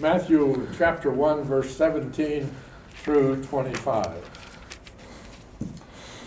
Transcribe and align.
Matthew 0.00 0.68
chapter 0.78 1.10
1, 1.10 1.42
verse 1.42 1.74
17 1.74 2.48
through 3.02 3.42
25. 3.46 4.30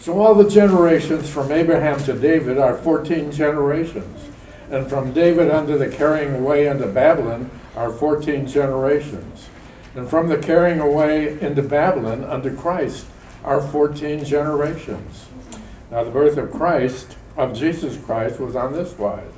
So 0.02 0.20
all 0.20 0.36
the 0.36 0.50
generations 0.50 1.30
from 1.30 1.54
Abraham 1.54 2.00
to 2.04 2.12
David 2.12 2.58
are 2.58 2.76
14 2.76 3.32
generations, 3.32 4.30
and 4.70 4.90
from 4.90 5.14
David 5.14 5.50
unto 5.50 5.78
the 5.78 5.88
carrying 5.88 6.36
away 6.36 6.68
into 6.68 6.86
Babylon 6.88 7.50
are 7.78 7.94
14 7.94 8.46
generations, 8.46 9.48
and 9.96 10.10
from 10.10 10.28
the 10.28 10.38
carrying 10.38 10.82
away 10.82 11.40
into 11.40 11.62
Babylon 11.62 12.26
unto 12.26 12.54
Christ 12.54 13.06
are 13.46 13.62
14 13.62 14.26
generations. 14.26 15.28
Now 15.90 16.04
the 16.04 16.12
birth 16.12 16.36
of 16.36 16.52
Christ, 16.52 17.16
of 17.38 17.58
Jesus 17.58 17.98
Christ, 18.04 18.38
was 18.38 18.54
on 18.54 18.74
this 18.74 18.98
wise. 18.98 19.32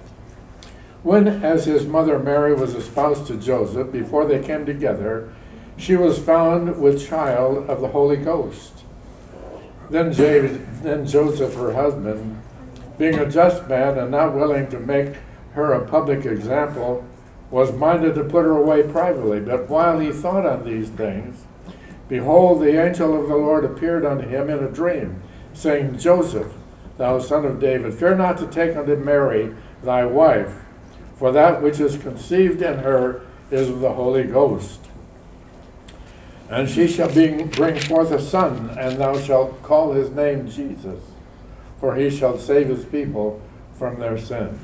When, 1.03 1.27
as 1.27 1.65
his 1.65 1.85
mother 1.85 2.17
Mary 2.17 2.53
was 2.53 2.75
espoused 2.75 3.27
to 3.27 3.35
Joseph, 3.35 3.91
before 3.91 4.25
they 4.25 4.41
came 4.41 4.65
together, 4.65 5.29
she 5.75 5.97
was 5.97 6.17
found 6.17 6.79
with 6.79 7.05
child 7.05 7.69
of 7.69 7.81
the 7.81 7.89
Holy 7.89 8.15
Ghost. 8.15 8.83
Then, 9.89 10.11
then 10.81 11.05
Joseph, 11.05 11.55
her 11.55 11.73
husband, 11.73 12.41
being 12.97 13.19
a 13.19 13.29
just 13.29 13.67
man 13.67 13.97
and 13.97 14.11
not 14.11 14.33
willing 14.33 14.67
to 14.69 14.79
make 14.79 15.15
her 15.53 15.73
a 15.73 15.85
public 15.85 16.25
example, 16.25 17.05
was 17.51 17.73
minded 17.73 18.15
to 18.15 18.23
put 18.23 18.45
her 18.45 18.57
away 18.57 18.83
privately. 18.83 19.41
But 19.41 19.69
while 19.69 19.99
he 19.99 20.11
thought 20.11 20.45
on 20.45 20.63
these 20.63 20.89
things, 20.89 21.43
behold, 22.07 22.61
the 22.61 22.81
angel 22.81 23.19
of 23.19 23.27
the 23.27 23.35
Lord 23.35 23.65
appeared 23.65 24.05
unto 24.05 24.27
him 24.27 24.49
in 24.49 24.63
a 24.63 24.71
dream, 24.71 25.21
saying, 25.53 25.99
Joseph, 25.99 26.53
thou 26.97 27.19
son 27.19 27.43
of 27.43 27.59
David, 27.59 27.93
fear 27.93 28.15
not 28.15 28.37
to 28.37 28.47
take 28.47 28.77
unto 28.77 28.95
Mary 28.95 29.53
thy 29.83 30.05
wife, 30.05 30.62
for 31.23 31.31
that 31.31 31.61
which 31.61 31.79
is 31.79 31.95
conceived 31.95 32.61
in 32.61 32.79
her 32.79 33.21
is 33.49 33.69
of 33.69 33.79
the 33.79 33.93
Holy 33.93 34.25
Ghost. 34.25 34.81
And 36.49 36.69
she 36.69 36.85
shall 36.85 37.07
bring, 37.07 37.79
forth 37.79 38.11
a 38.11 38.19
son, 38.19 38.77
and 38.77 38.97
thou 38.97 39.17
shalt 39.17 39.63
call 39.63 39.93
his 39.93 40.09
name 40.09 40.49
Jesus, 40.49 41.01
for 41.79 41.95
he 41.95 42.09
shall 42.09 42.37
save 42.37 42.67
his 42.67 42.83
people 42.83 43.41
from 43.73 44.01
their 44.01 44.17
sins. 44.17 44.59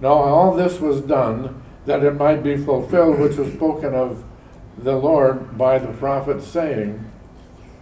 Now 0.00 0.12
all 0.12 0.54
this 0.54 0.78
was 0.78 1.00
done 1.00 1.60
that 1.86 2.04
it 2.04 2.14
might 2.14 2.44
be 2.44 2.56
fulfilled 2.56 3.18
which 3.18 3.36
was 3.36 3.52
spoken 3.52 3.96
of 3.96 4.22
the 4.76 4.94
Lord 4.94 5.58
by 5.58 5.80
the 5.80 5.92
prophet, 5.92 6.40
saying, 6.40 7.04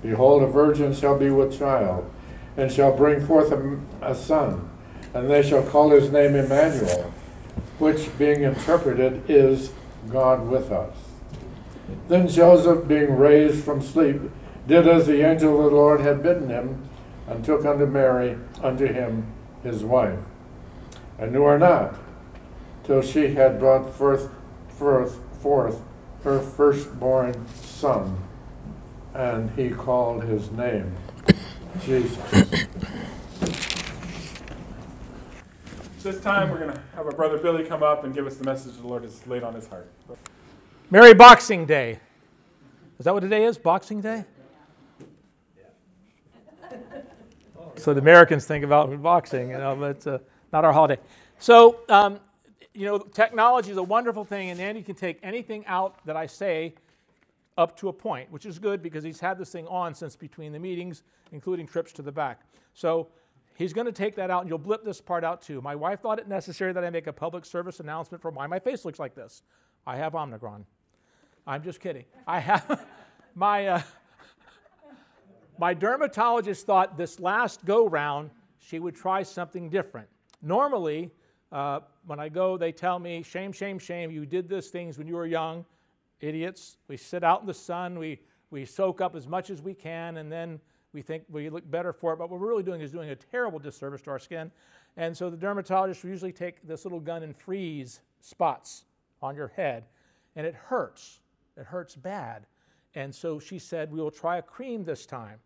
Behold, 0.01 0.43
a 0.43 0.47
virgin 0.47 0.95
shall 0.95 1.19
be 1.19 1.29
with 1.29 1.59
child, 1.59 2.11
and 2.57 2.73
shall 2.73 2.97
bring 2.97 3.27
forth 3.27 3.53
a, 3.53 3.79
a 4.01 4.15
son, 4.15 4.67
and 5.13 5.29
they 5.29 5.43
shall 5.43 5.63
call 5.63 5.91
his 5.91 6.11
name 6.11 6.35
Emmanuel, 6.35 7.13
which 7.79 8.17
being 8.19 8.43
interpreted 8.43 9.23
is 9.29 9.73
God 10.11 10.49
with 10.49 10.71
us. 10.71 10.97
Then 12.09 12.29
Joseph, 12.29 12.89
being 12.89 13.17
raised 13.17 13.65
from 13.65 13.83
sleep, 13.83 14.21
did 14.67 14.89
as 14.89 15.07
the 15.07 15.23
angel 15.23 15.65
of 15.65 15.71
the 15.71 15.77
Lord 15.77 16.01
had 16.01 16.23
bidden 16.23 16.49
him, 16.49 16.89
and 17.29 17.45
took 17.45 17.65
unto 17.65 17.87
Mary, 17.87 18.39
unto 18.63 18.87
him 18.87 19.27
his 19.63 19.85
wife, 19.85 20.21
and 21.19 21.33
knew 21.33 21.43
her 21.43 21.59
not, 21.59 21.97
till 22.85 23.03
she 23.03 23.35
had 23.35 23.59
brought 23.59 23.95
forth, 23.95 24.31
forth, 24.69 25.19
forth 25.41 25.83
her 26.23 26.41
firstborn 26.41 27.47
son, 27.55 28.19
and 29.15 29.51
he 29.51 29.71
called 29.71 30.25
his 30.25 30.51
name 30.51 30.97
Jesus. 31.85 32.19
This 36.07 36.21
time 36.21 36.51
we're 36.51 36.61
going 36.61 36.73
to 36.73 36.81
have 36.95 37.05
our 37.05 37.11
brother 37.11 37.37
Billy 37.37 37.65
come 37.65 37.83
up 37.83 38.05
and 38.05 38.15
give 38.15 38.29
us 38.29 38.37
the 38.37 38.45
message 38.45 38.77
the 38.77 38.87
Lord 38.87 39.03
has 39.03 39.27
laid 39.27 39.43
on 39.43 39.55
his 39.55 39.67
heart. 39.67 39.89
Merry 40.89 41.15
Boxing 41.15 41.67
Day. 41.67 41.99
Is 43.01 43.07
that 43.07 43.13
what 43.13 43.25
today 43.25 43.45
is? 43.45 43.59
Boxing 43.59 44.01
Day? 44.01 44.25
So 47.75 47.93
the 47.93 48.01
Americans 48.01 48.47
think 48.47 48.65
about 48.65 49.03
boxing, 49.03 49.51
you 49.51 49.59
know, 49.59 49.75
but 49.75 49.97
it's 49.97 50.07
uh, 50.07 50.19
not 50.53 50.65
our 50.65 50.73
holiday. 50.73 50.99
So, 51.41 51.81
um, 51.89 52.21
you 52.73 52.87
know, 52.87 52.99
technology 52.99 53.73
is 53.73 53.77
a 53.77 53.83
wonderful 53.83 54.25
thing, 54.25 54.51
and 54.51 54.61
Andy 54.61 54.83
can 54.83 54.95
take 54.95 55.19
anything 55.25 55.67
out 55.67 55.99
that 56.07 56.17
I 56.17 56.27
say 56.27 56.75
up 57.59 57.77
to 57.79 57.89
a 57.89 57.93
point, 57.93 58.31
which 58.31 58.47
is 58.47 58.61
good 58.61 58.81
because 58.81 59.03
he's 59.03 59.19
had 59.19 59.39
this 59.39 59.51
thing 59.51 59.67
on 59.67 59.93
since 59.93 60.15
between 60.15 60.53
the 60.53 60.61
meetings, 60.61 61.03
including 61.33 61.67
trips 61.67 61.93
to 61.95 62.03
the 62.03 62.13
back. 62.13 62.43
So 62.75 63.09
he's 63.57 63.73
going 63.73 63.87
to 63.87 63.93
take 63.93 64.15
that 64.17 64.31
out, 64.31 64.43
and 64.43 64.49
you'll 64.49 64.59
blip 64.59 64.85
this 64.85 65.01
part 65.01 65.25
out 65.25 65.43
too. 65.43 65.61
My 65.61 65.75
wife 65.75 66.01
thought 66.01 66.19
it 66.19 66.29
necessary 66.29 66.73
that 66.73 66.85
I 66.85 66.91
make 66.91 67.07
a 67.07 67.13
public 67.13 67.45
service 67.45 67.81
announcement 67.81 68.23
for 68.23 68.31
why 68.31 68.47
my 68.47 68.59
face 68.59 68.85
looks 68.85 68.99
like 68.99 69.15
this. 69.15 69.43
I 69.87 69.97
have 69.97 70.15
Omicron. 70.15 70.65
I'm 71.47 71.63
just 71.63 71.81
kidding. 71.81 72.05
I 72.27 72.41
have 72.41 72.87
my 73.35 73.67
uh, 73.67 73.83
my 75.59 75.75
dermatologist 75.75 76.67
thought 76.67 76.97
this 76.97 77.19
last 77.19 77.65
go 77.65 77.89
round 77.89 78.31
she 78.59 78.79
would 78.79 78.97
try 78.97 79.23
something 79.23 79.71
different. 79.71 80.09
Normally, 80.43 81.13
uh, 81.53 81.81
when 82.05 82.19
I 82.19 82.29
go, 82.29 82.57
they 82.57 82.73
tell 82.73 82.99
me, 82.99 83.23
"Shame, 83.23 83.53
shame, 83.53 83.79
shame! 83.79 84.11
You 84.11 84.27
did 84.27 84.49
these 84.49 84.69
things 84.69 84.99
when 84.99 85.07
you 85.07 85.15
were 85.15 85.27
young, 85.27 85.65
idiots." 86.21 86.79
We 86.89 86.97
sit 86.97 87.23
out 87.23 87.41
in 87.41 87.47
the 87.47 87.55
sun, 87.55 87.99
we 87.99 88.21
we 88.51 88.65
soak 88.65 89.01
up 89.01 89.15
as 89.15 89.27
much 89.27 89.51
as 89.51 89.63
we 89.63 89.73
can, 89.73 90.17
and 90.17 90.31
then 90.31 90.61
we 90.97 91.03
think 91.03 91.25
we 91.29 91.51
look 91.51 91.71
better 91.71 91.93
for 91.93 92.15
it. 92.15 92.17
But 92.17 92.31
what 92.31 92.41
we're 92.41 92.49
really 92.49 92.63
doing 92.63 92.81
is 92.81 92.91
doing 92.91 93.11
a 93.11 93.15
terrible 93.15 93.59
disservice 93.59 94.01
to 94.03 94.11
our 94.11 94.19
skin. 94.19 94.51
And 94.97 95.15
so 95.15 95.29
the 95.29 95.37
dermatologist 95.37 96.03
will 96.03 96.11
usually 96.11 96.33
take 96.33 96.67
this 96.67 96.87
little 96.87 97.01
gun 97.01 97.23
and 97.23 97.37
freeze 97.37 98.01
spots 98.23 98.87
on 99.21 99.37
your 99.37 99.49
head, 99.49 99.85
and 100.37 100.47
it 100.47 100.55
hurts. 100.55 101.21
It 101.59 101.67
hurts 101.67 101.95
bad. 101.95 102.47
And 102.95 103.15
so 103.15 103.39
she 103.39 103.59
said, 103.59 103.93
We 103.93 104.01
will 104.01 104.11
try 104.11 104.39
a 104.39 104.43
cream 104.43 104.85
this 104.85 105.05
time. 105.05 105.39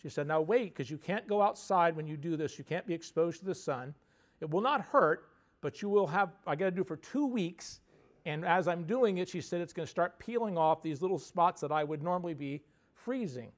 She 0.00 0.08
said, 0.08 0.28
Now 0.28 0.40
wait, 0.40 0.72
because 0.72 0.88
you 0.88 0.98
can't 0.98 1.26
go 1.26 1.42
outside 1.42 1.96
when 1.96 2.06
you 2.06 2.16
do 2.16 2.36
this. 2.36 2.56
You 2.56 2.62
can't 2.62 2.86
be 2.86 2.94
exposed 2.94 3.40
to 3.40 3.44
the 3.44 3.56
sun. 3.56 3.92
It 4.40 4.48
will 4.50 4.60
not 4.60 4.82
hurt, 4.82 5.30
but 5.62 5.82
you 5.82 5.88
will 5.88 6.06
have, 6.06 6.30
I 6.46 6.54
got 6.54 6.66
to 6.66 6.70
do 6.70 6.84
for 6.84 6.96
two 6.96 7.26
weeks. 7.26 7.80
And 8.24 8.44
as 8.44 8.68
I'm 8.68 8.84
doing 8.84 9.18
it, 9.18 9.28
she 9.28 9.40
said 9.40 9.60
it's 9.60 9.72
going 9.72 9.86
to 9.86 9.90
start 9.90 10.20
peeling 10.20 10.56
off 10.56 10.80
these 10.80 11.02
little 11.02 11.18
spots 11.18 11.60
that 11.60 11.72
I 11.72 11.82
would 11.82 12.04
normally 12.04 12.34
be 12.34 12.62
freezing. 12.94 13.50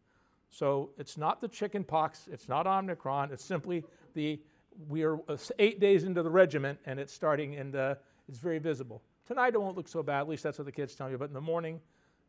So 0.55 0.91
it's 0.99 1.19
not 1.19 1.41
the 1.41 1.49
chicken 1.49 1.83
pox, 1.83 2.29
it's 2.31 2.49
not 2.49 2.69
Omicron, 2.69 3.33
it's 3.33 3.45
simply 3.45 3.83
the, 4.15 4.41
we 4.89 5.03
are 5.03 5.19
eight 5.59 5.81
days 5.81 6.05
into 6.05 6.23
the 6.23 6.31
regiment 6.31 6.79
and 6.87 7.01
it's 7.01 7.13
starting 7.13 7.57
and 7.57 7.75
uh, 7.75 7.97
it's 8.29 8.39
very 8.39 8.61
visible. 8.61 9.03
Tonight 9.27 9.55
it 9.55 9.61
won't 9.61 9.77
look 9.77 9.89
so 9.89 10.01
bad, 10.01 10.21
at 10.21 10.29
least 10.29 10.45
that's 10.45 10.57
what 10.57 10.67
the 10.67 10.73
kids 10.73 10.95
tell 10.95 11.11
you, 11.11 11.19
but 11.19 11.27
in 11.27 11.35
the 11.35 11.41
morning 11.41 11.81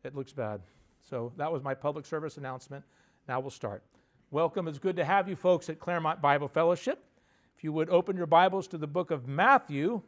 it 0.04 0.16
looks 0.16 0.34
bad. 0.34 0.62
So 1.08 1.34
that 1.38 1.52
was 1.52 1.62
my 1.62 1.76
public 1.76 2.04
service 2.08 2.38
announcement. 2.38 2.84
Now 3.28 3.40
we'll 3.40 3.52
start. 3.52 3.84
Welcome. 4.32 4.68
It's 4.68 4.80
good 4.80 4.96
to 4.96 5.06
have 5.06 5.30
you 5.30 5.36
folks 5.36 5.70
at 5.70 5.80
Claremont 5.80 6.20
Bible 6.20 6.48
Fellowship. 6.48 7.04
If 7.56 7.64
you 7.64 7.72
would 7.74 7.92
open 7.92 8.18
your 8.18 8.26
Bibles 8.26 8.68
to 8.70 8.80
the 8.80 8.88
book 8.88 9.12
of 9.12 9.28
Matthew 9.28 10.02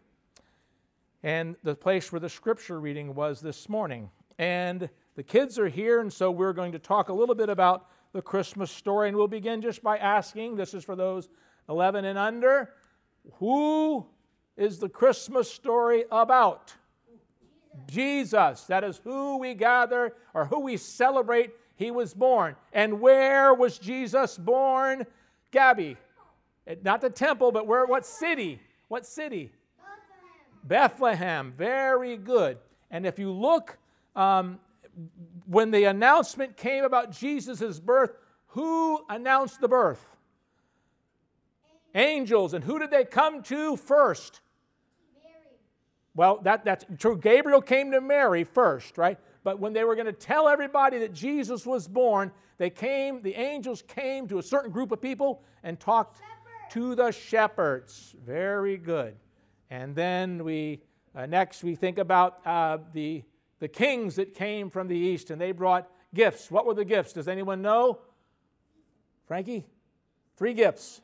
and 1.21 1.56
the 1.62 1.75
place 1.75 2.12
where 2.12 2.19
the 2.19 2.30
scripture 2.30 2.80
reading 2.80 3.13
was 3.13 3.41
this 3.41 3.69
morning. 3.69 4.09
And 4.39 4.89
the 5.15 5.24
kids 5.24 5.59
are 5.59 5.68
here, 5.68 6.00
and 6.00 6.12
so 6.12 6.31
we're 6.31 6.53
going 6.53 6.71
to 6.71 6.80
talk 6.80 7.09
a 7.09 7.13
little 7.13 7.36
bit 7.36 7.50
about 7.50 7.88
the 8.13 8.21
Christmas 8.21 8.71
story. 8.71 9.07
And 9.07 9.18
we'll 9.18 9.27
begin 9.27 9.62
just 9.62 9.83
by 9.83 9.98
asking 9.98 10.56
this 10.56 10.74
is 10.74 10.83
for 10.83 10.95
those 10.95 11.30
11 11.69 12.06
and 12.06 12.18
under 12.18 12.69
who 13.33 14.06
is 14.56 14.80
the 14.80 14.89
Christmas 14.89 15.51
story 15.51 16.06
about? 16.12 16.74
Jesus. 17.88 18.63
That 18.63 18.83
is 18.83 19.00
who 19.04 19.38
we 19.38 19.54
gather 19.54 20.13
or 20.33 20.45
who 20.45 20.62
we 20.62 20.77
celebrate. 20.77 21.51
He 21.75 21.92
was 21.92 22.13
born. 22.13 22.56
And 22.74 23.00
where 23.00 23.54
was 23.54 23.77
Jesus 23.77 24.38
born? 24.38 25.06
Gabby. 25.51 25.98
Not 26.83 27.01
the 27.01 27.10
temple, 27.10 27.51
but 27.51 27.68
where? 27.68 27.86
What 27.86 28.06
city? 28.06 28.60
What 28.88 29.06
city? 29.06 29.51
Bethlehem. 30.63 31.48
Bethlehem. 31.48 31.53
Very 31.56 32.18
good. 32.18 32.57
And 32.89 33.06
if 33.06 33.19
you 33.19 33.31
look, 33.31 33.77
um, 34.15 34.60
when 35.45 35.71
the 35.71 35.85
announcement 35.85 36.57
came 36.57 36.83
about 36.83 37.11
Jesus' 37.11 37.79
birth, 37.79 38.11
who 38.47 39.03
announced 39.09 39.61
the 39.61 39.67
birth? 39.67 40.03
Angels. 41.95 42.53
And 42.53 42.63
who 42.63 42.79
did 42.79 42.91
they 42.91 43.05
come 43.05 43.44
to 43.44 43.75
first? 43.75 44.41
Well, 46.15 46.39
that, 46.44 46.65
that's 46.65 46.83
true. 46.97 47.15
Gabriel 47.15 47.61
came 47.61 47.91
to 47.91 48.01
Mary 48.01 48.44
first, 48.44 48.97
right? 48.97 49.19
But 49.44 49.59
when 49.59 49.73
they 49.73 49.83
were 49.83 49.95
going 49.95 50.07
to 50.07 50.13
tell 50.13 50.47
everybody 50.47 50.97
that 51.00 51.13
Jesus 51.13 51.65
was 51.65 51.88
born, 51.88 52.31
they 52.57 52.71
came, 52.71 53.21
the 53.21 53.35
angels 53.35 53.83
came 53.83 54.27
to 54.29 54.39
a 54.39 54.43
certain 54.43 54.71
group 54.71 54.91
of 54.91 55.00
people 55.00 55.43
and 55.63 55.79
talked 55.79 56.17
Shepherd. 56.17 56.71
to 56.71 56.95
the 56.95 57.11
shepherds. 57.11 58.15
Very 58.25 58.77
good. 58.77 59.15
And 59.69 59.95
then 59.95 60.43
we, 60.43 60.81
uh, 61.15 61.27
next, 61.27 61.63
we 61.63 61.75
think 61.75 62.00
about 62.00 62.39
uh, 62.47 62.79
the, 62.93 63.23
the 63.59 63.68
kings 63.68 64.15
that 64.15 64.33
came 64.33 64.69
from 64.69 64.88
the 64.88 64.98
east 64.98 65.31
and 65.31 65.39
they 65.39 65.51
brought 65.51 65.89
gifts. 66.13 66.51
What 66.51 66.65
were 66.65 66.74
the 66.74 66.86
gifts? 66.86 67.13
Does 67.13 67.27
anyone 67.27 67.62
know? 67.62 68.00
Frankie? 69.25 69.65
Three 70.36 70.54
gifts 70.54 71.01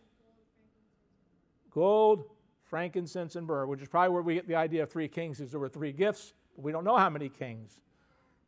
gold, 1.71 2.25
frankincense, 2.65 3.35
and 3.35 3.47
myrrh, 3.47 3.65
which 3.65 3.81
is 3.81 3.87
probably 3.87 4.13
where 4.13 4.21
we 4.21 4.35
get 4.35 4.47
the 4.47 4.55
idea 4.55 4.83
of 4.83 4.91
three 4.91 5.07
kings, 5.07 5.39
is 5.39 5.51
there 5.51 5.59
were 5.59 5.69
three 5.69 5.91
gifts. 5.91 6.33
but 6.55 6.63
we 6.63 6.71
don't 6.71 6.83
know 6.83 6.97
how 6.97 7.09
many 7.09 7.29
kings, 7.29 7.79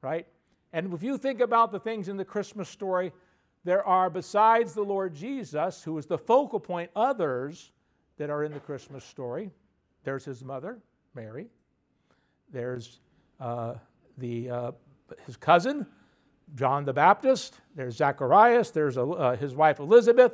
right? 0.01 0.27
And 0.73 0.93
if 0.93 1.01
you 1.01 1.17
think 1.17 1.41
about 1.41 1.71
the 1.71 1.79
things 1.79 2.07
in 2.07 2.17
the 2.17 2.25
Christmas 2.25 2.69
story, 2.69 3.11
there 3.63 3.83
are, 3.83 4.11
besides 4.11 4.73
the 4.73 4.83
Lord 4.83 5.15
Jesus, 5.15 5.81
who 5.83 5.97
is 5.97 6.05
the 6.05 6.19
focal 6.19 6.59
point, 6.59 6.91
others 6.95 7.71
that 8.17 8.29
are 8.29 8.43
in 8.43 8.53
the 8.53 8.59
Christmas 8.59 9.03
story. 9.03 9.49
There's 10.03 10.23
his 10.23 10.43
mother, 10.43 10.77
Mary. 11.15 11.47
There's 12.51 12.99
uh, 13.39 13.75
the, 14.17 14.49
uh, 14.49 14.71
his 15.25 15.37
cousin, 15.37 15.85
John 16.55 16.85
the 16.85 16.93
Baptist. 16.93 17.59
There's 17.75 17.95
Zacharias. 17.95 18.71
There's 18.71 18.97
uh, 18.97 19.35
his 19.39 19.55
wife 19.55 19.79
Elizabeth. 19.79 20.33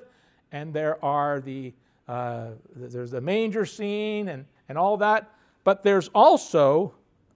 And 0.52 0.74
there 0.74 1.04
are 1.04 1.40
the, 1.40 1.74
uh, 2.08 2.50
there's 2.76 3.12
the 3.12 3.22
manger 3.22 3.66
scene 3.66 4.28
and, 4.28 4.46
and 4.70 4.78
all 4.78 4.98
that. 4.98 5.30
But 5.64 5.84
there's 5.84 6.10
also 6.10 6.94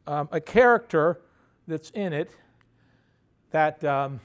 um, 0.08 0.30
a 0.32 0.42
character 0.42 1.22
that's 1.68 1.90
in 1.92 2.14
it 2.14 2.32
that 3.52 3.84
um, 3.84 4.20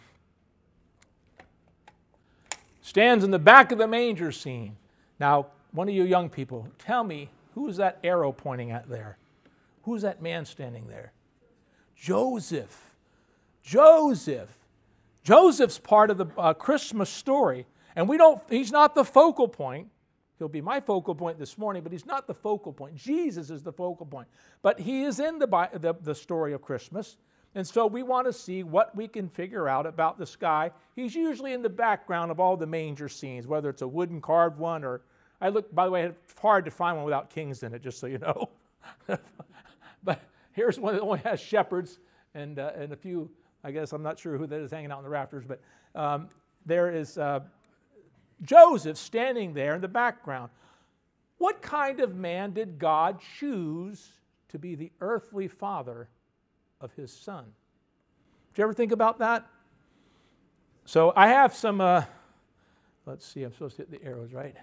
stands 2.82 3.22
in 3.22 3.30
the 3.30 3.38
back 3.38 3.70
of 3.70 3.78
the 3.78 3.86
manger 3.86 4.32
scene. 4.32 4.76
Now, 5.18 5.46
one 5.72 5.88
of 5.88 5.94
you 5.94 6.04
young 6.04 6.28
people, 6.28 6.66
tell 6.78 7.04
me 7.04 7.28
who 7.54 7.68
is 7.68 7.76
that 7.76 7.98
arrow 8.02 8.32
pointing 8.32 8.70
at 8.72 8.88
there? 8.88 9.18
Who's 9.84 10.02
that 10.02 10.20
man 10.20 10.44
standing 10.44 10.88
there? 10.88 11.12
Joseph. 12.00 12.96
Joseph. 13.62 14.48
Joseph's 15.22 15.78
part 15.78 16.10
of 16.10 16.16
the 16.16 16.26
uh, 16.38 16.54
Christmas 16.54 17.10
story, 17.10 17.66
and 17.94 18.08
we 18.08 18.16
don't. 18.16 18.40
He's 18.48 18.72
not 18.72 18.94
the 18.94 19.04
focal 19.04 19.46
point. 19.46 19.88
He'll 20.38 20.48
be 20.48 20.62
my 20.62 20.80
focal 20.80 21.14
point 21.14 21.38
this 21.38 21.58
morning, 21.58 21.82
but 21.82 21.92
he's 21.92 22.06
not 22.06 22.26
the 22.26 22.32
focal 22.32 22.72
point. 22.72 22.96
Jesus 22.96 23.50
is 23.50 23.62
the 23.62 23.72
focal 23.72 24.06
point. 24.06 24.28
But 24.62 24.80
he 24.80 25.02
is 25.02 25.20
in 25.20 25.38
the, 25.38 25.46
the, 25.74 25.94
the 26.00 26.14
story 26.14 26.54
of 26.54 26.62
Christmas. 26.62 27.18
And 27.54 27.66
so 27.66 27.86
we 27.86 28.02
want 28.02 28.26
to 28.26 28.32
see 28.32 28.62
what 28.62 28.96
we 28.96 29.06
can 29.06 29.28
figure 29.28 29.68
out 29.68 29.84
about 29.84 30.18
this 30.18 30.36
guy. 30.36 30.70
He's 30.96 31.14
usually 31.14 31.52
in 31.52 31.60
the 31.60 31.68
background 31.68 32.30
of 32.30 32.40
all 32.40 32.56
the 32.56 32.66
manger 32.66 33.10
scenes, 33.10 33.46
whether 33.46 33.68
it's 33.68 33.82
a 33.82 33.88
wooden 33.88 34.22
carved 34.22 34.58
one 34.58 34.82
or, 34.82 35.02
I 35.42 35.50
look, 35.50 35.74
by 35.74 35.84
the 35.84 35.90
way, 35.90 36.04
it's 36.04 36.40
hard 36.40 36.64
to 36.64 36.70
find 36.70 36.96
one 36.96 37.04
without 37.04 37.28
kings 37.28 37.62
in 37.62 37.74
it, 37.74 37.82
just 37.82 37.98
so 37.98 38.06
you 38.06 38.18
know. 38.18 38.48
but 40.02 40.22
here's 40.52 40.78
one 40.78 40.94
that 40.94 41.02
only 41.02 41.20
has 41.20 41.40
shepherds 41.40 41.98
and, 42.34 42.58
uh, 42.58 42.72
and 42.76 42.92
a 42.92 42.96
few, 42.96 43.30
I 43.64 43.70
guess, 43.70 43.92
I'm 43.92 44.02
not 44.02 44.18
sure 44.18 44.36
who 44.36 44.46
that 44.46 44.60
is 44.60 44.70
hanging 44.70 44.90
out 44.90 44.98
in 44.98 45.04
the 45.04 45.10
rafters, 45.10 45.44
but 45.46 45.60
um, 45.94 46.28
there 46.66 46.90
is 46.94 47.18
uh, 47.18 47.40
Joseph 48.42 48.96
standing 48.96 49.54
there 49.54 49.74
in 49.74 49.80
the 49.80 49.88
background. 49.88 50.50
What 51.38 51.62
kind 51.62 52.00
of 52.00 52.14
man 52.14 52.52
did 52.52 52.78
God 52.78 53.20
choose 53.38 54.12
to 54.48 54.58
be 54.58 54.74
the 54.74 54.90
earthly 55.00 55.48
father 55.48 56.08
of 56.80 56.92
his 56.92 57.12
son? 57.12 57.44
Did 58.52 58.58
you 58.58 58.64
ever 58.64 58.74
think 58.74 58.92
about 58.92 59.18
that? 59.18 59.46
So 60.84 61.12
I 61.14 61.28
have 61.28 61.54
some, 61.54 61.80
uh, 61.80 62.02
let's 63.06 63.26
see, 63.26 63.42
I'm 63.42 63.52
supposed 63.52 63.76
to 63.76 63.82
hit 63.82 63.90
the 63.90 64.04
arrows, 64.04 64.32
right? 64.32 64.54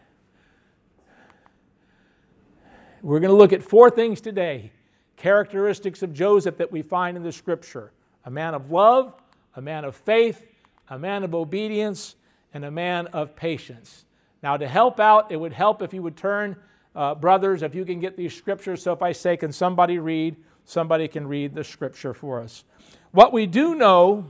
We're 3.01 3.19
going 3.19 3.31
to 3.31 3.37
look 3.37 3.53
at 3.53 3.63
four 3.63 3.89
things 3.89 4.19
today 4.21 4.71
characteristics 5.17 6.01
of 6.03 6.13
Joseph 6.13 6.57
that 6.57 6.71
we 6.71 6.81
find 6.81 7.17
in 7.17 7.23
the 7.23 7.31
scripture 7.31 7.91
a 8.23 8.29
man 8.29 8.53
of 8.53 8.71
love, 8.71 9.13
a 9.55 9.61
man 9.61 9.83
of 9.83 9.95
faith, 9.95 10.45
a 10.89 10.99
man 10.99 11.23
of 11.23 11.33
obedience, 11.35 12.15
and 12.53 12.63
a 12.63 12.71
man 12.71 13.07
of 13.07 13.35
patience. 13.35 14.05
Now, 14.43 14.57
to 14.57 14.67
help 14.67 14.99
out, 14.99 15.31
it 15.31 15.37
would 15.37 15.53
help 15.53 15.81
if 15.81 15.93
you 15.93 16.03
would 16.03 16.15
turn, 16.15 16.55
uh, 16.95 17.15
brothers, 17.15 17.63
if 17.63 17.73
you 17.73 17.85
can 17.85 17.99
get 17.99 18.15
these 18.15 18.35
scriptures. 18.35 18.83
So 18.83 18.93
if 18.93 19.01
I 19.01 19.11
say, 19.11 19.37
Can 19.37 19.51
somebody 19.51 19.99
read? 19.99 20.35
Somebody 20.65 21.07
can 21.07 21.27
read 21.27 21.55
the 21.55 21.63
scripture 21.63 22.13
for 22.13 22.41
us. 22.41 22.65
What 23.11 23.31
we 23.31 23.45
do 23.45 23.75
know 23.75 24.25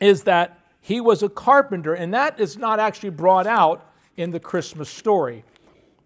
is 0.00 0.22
that 0.22 0.58
he 0.80 1.00
was 1.00 1.22
a 1.22 1.28
carpenter, 1.28 1.94
and 1.94 2.14
that 2.14 2.38
is 2.38 2.56
not 2.56 2.78
actually 2.78 3.10
brought 3.10 3.46
out 3.46 3.90
in 4.16 4.30
the 4.30 4.40
Christmas 4.40 4.88
story. 4.88 5.44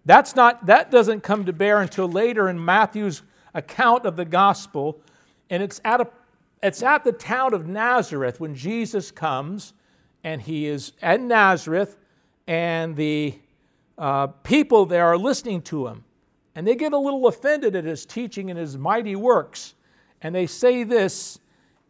That's 0.05 0.35
not, 0.35 0.65
that 0.65 0.89
doesn't 0.89 1.21
come 1.21 1.45
to 1.45 1.53
bear 1.53 1.81
until 1.81 2.09
later 2.09 2.49
in 2.49 2.63
Matthew's 2.63 3.21
account 3.59 4.05
of 4.05 4.15
the 4.15 4.25
gospel. 4.25 4.99
And 5.49 5.61
it's 5.61 5.79
at, 5.85 6.01
a, 6.01 6.07
it's 6.63 6.81
at 6.81 7.03
the 7.03 7.11
town 7.11 7.53
of 7.53 7.67
Nazareth 7.67 8.39
when 8.39 8.55
Jesus 8.55 9.11
comes 9.11 9.73
and 10.23 10.41
he 10.41 10.65
is 10.65 10.91
at 11.01 11.21
Nazareth, 11.21 11.95
and 12.45 12.95
the 12.95 13.39
uh, 13.97 14.27
people 14.27 14.85
there 14.85 15.05
are 15.05 15.17
listening 15.17 15.61
to 15.61 15.87
him. 15.87 16.03
And 16.55 16.67
they 16.67 16.75
get 16.75 16.91
a 16.91 16.97
little 16.97 17.27
offended 17.27 17.75
at 17.75 17.85
his 17.85 18.05
teaching 18.05 18.49
and 18.49 18.59
his 18.59 18.77
mighty 18.77 19.15
works. 19.15 19.75
And 20.21 20.35
they 20.35 20.45
say 20.45 20.83
this 20.83 21.39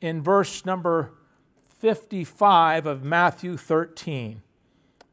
in 0.02 0.22
verse 0.22 0.64
number 0.66 1.12
55 1.80 2.86
of 2.86 3.04
Matthew 3.04 3.58
13. 3.58 4.42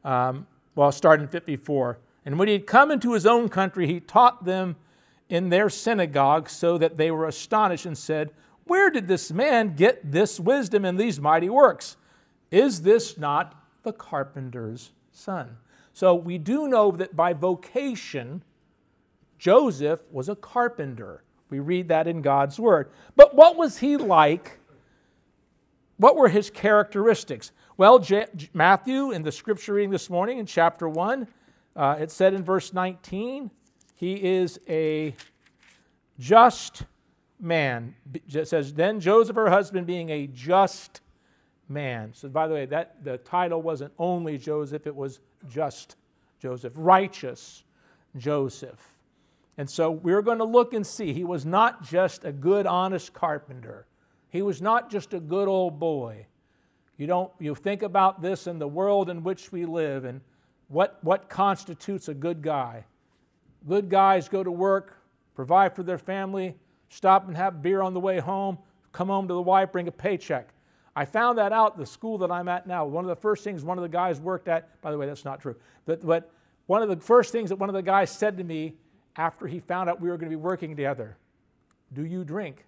Um, 0.03 0.45
well, 0.75 0.91
starting 0.91 1.23
in 1.23 1.29
54. 1.29 1.97
And 2.25 2.37
when 2.37 2.47
he 2.49 2.53
had 2.53 2.67
come 2.67 2.91
into 2.91 3.13
his 3.13 3.25
own 3.25 3.49
country, 3.49 3.87
he 3.87 3.99
taught 3.99 4.45
them 4.45 4.75
in 5.29 5.49
their 5.49 5.69
synagogue, 5.69 6.49
so 6.49 6.77
that 6.77 6.97
they 6.97 7.11
were 7.11 7.27
astonished 7.27 7.85
and 7.85 7.97
said, 7.97 8.31
Where 8.65 8.89
did 8.89 9.07
this 9.07 9.31
man 9.31 9.75
get 9.75 10.11
this 10.11 10.39
wisdom 10.39 10.85
and 10.85 10.97
these 10.97 11.19
mighty 11.19 11.49
works? 11.49 11.97
Is 12.51 12.83
this 12.83 13.17
not 13.17 13.55
the 13.83 13.93
carpenter's 13.93 14.91
son? 15.11 15.57
So 15.93 16.13
we 16.15 16.37
do 16.37 16.67
know 16.67 16.91
that 16.91 17.15
by 17.15 17.33
vocation, 17.33 18.43
Joseph 19.37 20.01
was 20.11 20.29
a 20.29 20.35
carpenter. 20.35 21.23
We 21.49 21.59
read 21.59 21.87
that 21.89 22.07
in 22.07 22.21
God's 22.21 22.59
word. 22.59 22.91
But 23.15 23.35
what 23.35 23.55
was 23.55 23.79
he 23.79 23.97
like? 23.97 24.59
What 25.97 26.15
were 26.15 26.29
his 26.29 26.49
characteristics? 26.49 27.51
Well, 27.77 27.99
J- 27.99 28.27
Matthew, 28.53 29.11
in 29.11 29.23
the 29.23 29.31
scripture 29.31 29.73
reading 29.73 29.89
this 29.89 30.09
morning 30.09 30.37
in 30.37 30.45
chapter 30.45 30.87
1, 30.87 31.27
uh, 31.75 31.97
it 31.99 32.11
said 32.11 32.33
in 32.33 32.43
verse 32.43 32.73
19, 32.73 33.49
he 33.97 34.13
is 34.13 34.59
a 34.69 35.15
just 36.19 36.83
man. 37.39 37.95
It 38.31 38.47
says, 38.47 38.73
Then 38.73 38.99
Joseph, 38.99 39.35
her 39.35 39.49
husband, 39.49 39.87
being 39.87 40.09
a 40.11 40.27
just 40.27 41.01
man. 41.67 42.13
So, 42.13 42.29
by 42.29 42.47
the 42.47 42.53
way, 42.53 42.65
that 42.67 43.03
the 43.03 43.17
title 43.17 43.61
wasn't 43.61 43.91
only 43.97 44.37
Joseph, 44.37 44.85
it 44.85 44.95
was 44.95 45.19
just 45.49 45.95
Joseph, 46.39 46.73
righteous 46.75 47.63
Joseph. 48.15 48.93
And 49.57 49.67
so 49.67 49.89
we're 49.89 50.21
going 50.21 50.37
to 50.37 50.43
look 50.43 50.75
and 50.75 50.85
see. 50.85 51.11
He 51.11 51.23
was 51.23 51.43
not 51.43 51.83
just 51.83 52.23
a 52.23 52.31
good, 52.31 52.67
honest 52.67 53.13
carpenter. 53.13 53.87
He 54.29 54.43
was 54.43 54.61
not 54.61 54.91
just 54.91 55.15
a 55.15 55.19
good 55.19 55.47
old 55.47 55.79
boy. 55.79 56.27
You 56.97 57.07
don't 57.07 57.31
you 57.39 57.55
think 57.55 57.81
about 57.81 58.21
this 58.21 58.45
in 58.45 58.59
the 58.59 58.67
world 58.67 59.09
in 59.09 59.23
which 59.23 59.51
we 59.51 59.65
live 59.65 60.05
and 60.05 60.21
what, 60.67 60.99
what 61.03 61.29
constitutes 61.29 62.07
a 62.07 62.13
good 62.13 62.43
guy. 62.43 62.85
Good 63.67 63.89
guys 63.89 64.29
go 64.29 64.43
to 64.43 64.51
work, 64.51 64.97
provide 65.35 65.75
for 65.75 65.83
their 65.83 65.97
family, 65.97 66.55
stop 66.89 67.27
and 67.27 67.35
have 67.35 67.61
beer 67.61 67.81
on 67.81 67.93
the 67.93 67.99
way 67.99 68.19
home, 68.19 68.57
come 68.93 69.09
home 69.09 69.27
to 69.27 69.33
the 69.33 69.41
wife, 69.41 69.71
bring 69.71 69.87
a 69.87 69.91
paycheck. 69.91 70.49
I 70.95 71.05
found 71.05 71.37
that 71.37 71.51
out 71.51 71.77
the 71.77 71.85
school 71.85 72.17
that 72.19 72.31
I'm 72.31 72.47
at 72.47 72.65
now. 72.65 72.85
One 72.85 73.03
of 73.03 73.09
the 73.09 73.15
first 73.15 73.43
things 73.43 73.63
one 73.63 73.77
of 73.77 73.83
the 73.83 73.89
guys 73.89 74.19
worked 74.19 74.47
at, 74.47 74.81
by 74.81 74.91
the 74.91 74.97
way, 74.97 75.05
that's 75.05 75.25
not 75.25 75.41
true, 75.41 75.55
but, 75.85 76.05
but 76.05 76.31
one 76.65 76.81
of 76.81 76.89
the 76.89 76.97
first 76.97 77.31
things 77.31 77.49
that 77.49 77.57
one 77.57 77.69
of 77.69 77.75
the 77.75 77.81
guys 77.81 78.09
said 78.09 78.37
to 78.37 78.43
me 78.43 78.75
after 79.15 79.47
he 79.47 79.59
found 79.59 79.89
out 79.89 79.99
we 79.99 80.09
were 80.09 80.17
going 80.17 80.29
to 80.29 80.35
be 80.35 80.41
working 80.41 80.75
together 80.75 81.17
Do 81.93 82.05
you 82.05 82.23
drink? 82.23 82.65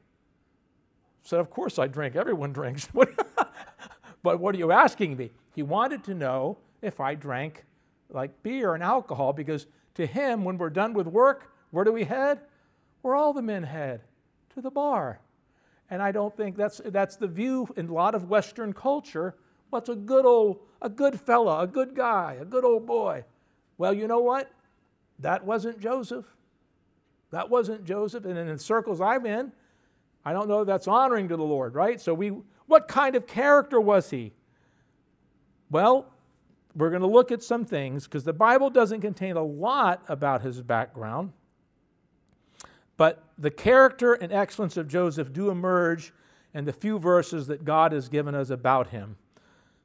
I 1.24 1.27
said, 1.27 1.39
Of 1.39 1.50
course 1.50 1.79
I 1.79 1.88
drink. 1.88 2.15
Everyone 2.15 2.53
drinks. 2.53 2.88
but 4.24 4.39
what 4.39 4.56
are 4.56 4.58
you 4.58 4.72
asking 4.72 5.18
me? 5.18 5.32
He 5.53 5.63
wanted 5.63 6.03
to 6.06 6.13
know 6.13 6.58
if 6.82 7.00
I 7.00 7.15
drank 7.15 7.65
like 8.10 8.44
beer 8.44 8.74
and 8.74 8.84
alcohol 8.84 9.34
because 9.34 9.68
to 10.00 10.08
him, 10.08 10.46
when 10.46 10.58
we're 10.58 10.70
done 10.70 10.94
with 10.94 11.08
work, 11.08 11.51
where 11.72 11.84
do 11.84 11.91
we 11.91 12.06
head? 12.06 12.39
Where 13.01 13.15
all 13.15 13.34
the 13.34 13.41
men 13.41 13.63
head 13.63 14.01
to 14.56 14.62
the 14.62 14.72
bar. 14.72 15.20
And 15.89 16.01
I 16.01 16.12
don't 16.12 16.36
think 16.36 16.56
that's, 16.56 16.79
that's 16.86 17.18
the 17.18 17.27
view 17.27 17.68
in 17.75 17.89
a 17.89 17.94
lot 17.94 18.15
of 18.15 18.29
Western 18.29 18.72
culture. 18.74 19.36
What's 19.70 19.89
a 19.89 19.96
good 19.96 20.25
old, 20.25 20.62
a 20.82 20.89
good 20.89 21.20
fella, 21.20 21.62
a 21.62 21.68
good 21.68 21.96
guy, 21.96 22.38
a 22.39 22.46
good 22.46 22.63
old 22.63 22.86
boy? 22.86 23.25
Well, 23.77 23.94
you 23.94 24.08
know 24.08 24.20
what? 24.20 24.50
That 25.20 25.46
wasn't 25.46 25.79
Joseph. 25.82 26.25
That 27.32 27.50
wasn't 27.50 27.84
Joseph. 27.84 28.24
And 28.24 28.38
in 28.38 28.48
the 28.48 28.58
circles 28.58 29.01
I'm 29.01 29.25
in, 29.25 29.51
I 30.24 30.32
don't 30.32 30.48
know 30.48 30.63
that's 30.63 30.88
honoring 30.88 31.27
to 31.27 31.36
the 31.36 31.44
Lord, 31.44 31.75
right? 31.75 32.00
So 32.00 32.13
we, 32.13 32.32
what 32.68 32.88
kind 32.88 33.15
of 33.15 33.27
character 33.27 33.82
was 33.82 34.10
he? 34.10 34.32
Well, 35.70 36.08
we're 36.76 36.90
going 36.90 37.02
to 37.02 37.08
look 37.08 37.32
at 37.32 37.42
some 37.42 37.66
things 37.66 38.06
because 38.06 38.24
the 38.24 38.34
Bible 38.34 38.70
doesn't 38.70 39.02
contain 39.02 39.36
a 39.36 39.44
lot 39.44 40.04
about 40.08 40.42
his 40.42 40.62
background. 40.62 41.34
But 42.98 43.24
the 43.38 43.52
character 43.52 44.14
and 44.14 44.32
excellence 44.32 44.78
of 44.78 44.88
Joseph 44.88 45.32
do 45.32 45.50
emerge 45.50 46.14
in 46.54 46.66
the 46.66 46.74
few 46.74 47.00
verses 47.00 47.48
that 47.48 47.64
God 47.64 47.92
has 47.92 48.10
given 48.10 48.36
us 48.36 48.50
about 48.50 48.88
him. 48.88 49.16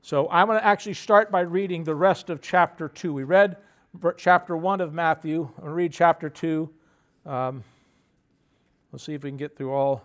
So 0.02 0.28
I'm 0.30 0.48
going 0.48 0.58
to 0.58 0.64
actually 0.64 0.94
start 0.94 1.30
by 1.30 1.40
reading 1.40 1.84
the 1.84 1.94
rest 1.94 2.28
of 2.28 2.42
chapter 2.42 2.88
2. 2.88 3.12
We 3.12 3.24
read 3.24 3.56
chapter 4.16 4.56
1 4.56 4.80
of 4.80 4.92
Matthew. 4.92 5.42
I'm 5.42 5.60
going 5.60 5.68
to 5.68 5.74
read 5.74 5.92
chapter 5.92 6.28
2. 6.28 6.68
Um, 7.24 7.64
let's 8.92 9.04
see 9.04 9.14
if 9.14 9.22
we 9.22 9.30
can 9.30 9.36
get 9.36 9.56
through 9.56 9.72
all 9.72 10.02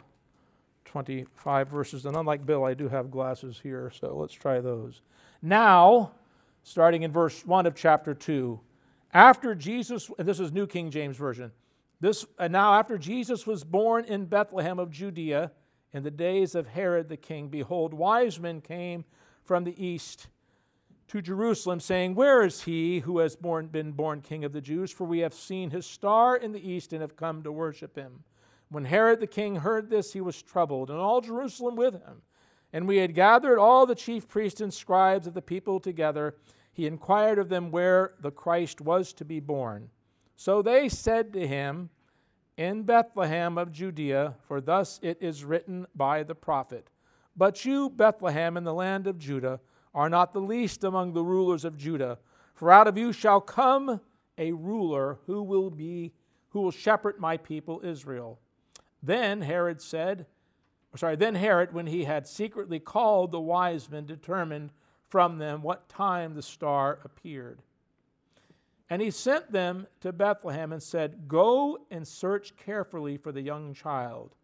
25 0.86 1.68
verses. 1.68 2.06
And 2.06 2.16
unlike 2.16 2.46
Bill, 2.46 2.64
I 2.64 2.74
do 2.74 2.88
have 2.88 3.12
glasses 3.12 3.60
here, 3.62 3.92
so 4.00 4.16
let's 4.16 4.34
try 4.34 4.62
those. 4.62 5.02
Now, 5.42 6.12
starting 6.70 7.02
in 7.02 7.12
verse 7.12 7.44
1 7.48 7.66
of 7.66 7.74
chapter 7.74 8.14
2, 8.14 8.60
after 9.12 9.56
Jesus, 9.56 10.12
and 10.20 10.28
this 10.28 10.40
is 10.40 10.52
New 10.52 10.68
King 10.68 10.92
James 10.92 11.18
Version, 11.18 11.52
this, 12.00 12.28
and 12.38 12.54
now 12.54 12.76
after 12.76 12.96
Jesus 12.96 13.48
was 13.48 13.64
born 13.64 14.06
in 14.06 14.26
Bethlehem 14.26 14.78
of 14.78 14.92
Judea 14.92 15.52
in 15.94 16.04
the 16.04 16.12
days 16.12 16.54
of 16.54 16.68
Herod 16.68 17.10
the 17.10 17.18
king, 17.18 17.48
behold, 17.48 17.92
wise 17.92 18.40
men 18.40 18.62
came 18.62 19.04
from 19.44 19.64
the 19.64 19.84
east 19.84 20.28
to 21.08 21.24
Jerusalem, 21.24 21.80
saying, 21.80 22.14
Where 22.14 22.44
is 22.44 22.62
he 22.62 23.00
who 23.00 23.18
has 23.18 23.36
born, 23.36 23.66
been 23.66 23.92
born 23.92 24.22
king 24.22 24.46
of 24.46 24.54
the 24.54 24.62
Jews? 24.62 24.92
For 24.92 25.06
we 25.06 25.20
have 25.20 25.34
seen 25.34 25.72
his 25.72 25.88
star 25.88 26.38
in 26.38 26.52
the 26.52 26.70
east 26.72 26.94
and 26.94 27.02
have 27.02 27.16
come 27.16 27.42
to 27.42 27.52
worship 27.52 27.96
him. 27.96 28.24
When 28.70 28.86
Herod 28.86 29.22
the 29.22 29.28
king 29.28 29.56
heard 29.56 29.90
this, 29.90 30.14
he 30.14 30.22
was 30.22 30.40
troubled, 30.40 30.92
and 30.92 31.00
all 31.00 31.20
Jerusalem 31.20 31.76
with 31.76 31.96
him. 31.96 32.22
And 32.72 32.88
we 32.88 32.98
had 32.98 33.16
gathered 33.16 33.58
all 33.58 33.88
the 33.88 33.96
chief 33.96 34.28
priests 34.28 34.62
and 34.62 34.72
scribes 34.72 35.26
of 35.26 35.34
the 35.34 35.42
people 35.42 35.80
together. 35.80 36.36
He 36.80 36.88
inquired 36.88 37.40
of 37.40 37.50
them 37.50 37.72
where 37.72 38.14
the 38.22 38.32
Christ 38.32 38.80
was 38.80 39.12
to 39.16 39.26
be 39.26 39.42
born. 39.42 39.90
So 40.38 40.62
they 40.62 40.88
said 40.88 41.34
to 41.34 41.46
him, 41.46 41.90
In 42.56 42.84
Bethlehem 42.84 43.58
of 43.58 43.74
Judea, 43.74 44.36
for 44.48 44.62
thus 44.62 44.98
it 45.04 45.18
is 45.20 45.44
written 45.44 45.88
by 45.94 46.24
the 46.24 46.36
prophet. 46.36 46.90
But 47.36 47.66
you, 47.66 47.90
Bethlehem, 47.90 48.56
in 48.56 48.64
the 48.64 48.74
land 48.74 49.08
of 49.08 49.20
Judah, 49.20 49.60
are 49.94 50.10
not 50.10 50.32
the 50.32 50.40
least 50.40 50.86
among 50.86 51.12
the 51.12 51.22
rulers 51.22 51.66
of 51.66 51.76
Judah, 51.76 52.18
for 52.56 52.72
out 52.72 52.88
of 52.88 52.98
you 52.98 53.12
shall 53.12 53.42
come 53.42 54.00
a 54.38 54.54
ruler 54.54 55.20
who 55.26 55.44
will 55.44 55.70
be 55.70 56.14
who 56.52 56.62
will 56.62 56.72
shepherd 56.72 57.20
my 57.20 57.36
people 57.36 57.82
Israel. 57.84 58.40
Then 59.04 59.42
Herod 59.42 59.82
said, 59.82 60.28
sorry, 60.96 61.18
then 61.18 61.36
Herod, 61.36 61.74
when 61.74 61.88
he 61.88 62.06
had 62.06 62.26
secretly 62.26 62.80
called 62.80 63.34
the 63.34 63.42
wise 63.42 63.90
men, 63.90 64.06
determined 64.06 64.72
from 65.10 65.38
them 65.38 65.62
what 65.62 65.90
time 65.90 66.36
the 66.36 66.42
star 66.42 67.00
appeared. 67.04 67.62
And 68.90 69.02
he 69.02 69.12
sent 69.12 69.52
them 69.52 69.86
to 70.02 70.12
Bethlehem 70.12 70.72
and 70.72 70.82
said, 70.82 71.28
Go 71.28 71.80
and 71.92 72.08
search 72.08 72.56
carefully 72.58 73.18
for 73.18 73.32
the 73.32 73.42
young 73.42 73.74
child. 73.74 74.36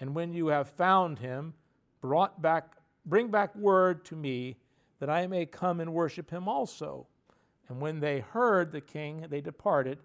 And 0.00 0.14
when 0.14 0.32
you 0.32 0.48
have 0.48 0.68
found 0.68 1.18
him, 1.18 1.54
brought 2.00 2.42
back, 2.42 2.76
bring 3.06 3.28
back 3.28 3.54
word 3.54 4.04
to 4.06 4.16
me 4.16 4.56
that 4.98 5.10
I 5.10 5.26
may 5.26 5.46
come 5.46 5.80
and 5.80 5.92
worship 5.92 6.30
him 6.30 6.48
also. 6.48 7.06
And 7.68 7.80
when 7.80 8.00
they 8.00 8.20
heard 8.20 8.72
the 8.72 8.80
king, 8.80 9.26
they 9.28 9.40
departed. 9.40 9.98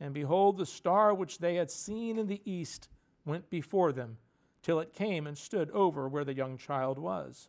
And 0.00 0.14
behold, 0.14 0.56
the 0.56 0.66
star 0.66 1.14
which 1.14 1.38
they 1.38 1.54
had 1.56 1.70
seen 1.70 2.18
in 2.18 2.26
the 2.26 2.40
east 2.44 2.88
went 3.24 3.48
before 3.50 3.92
them, 3.92 4.18
till 4.62 4.80
it 4.80 4.92
came 4.92 5.26
and 5.26 5.36
stood 5.36 5.70
over 5.70 6.08
where 6.08 6.24
the 6.24 6.34
young 6.34 6.56
child 6.56 6.98
was. 6.98 7.48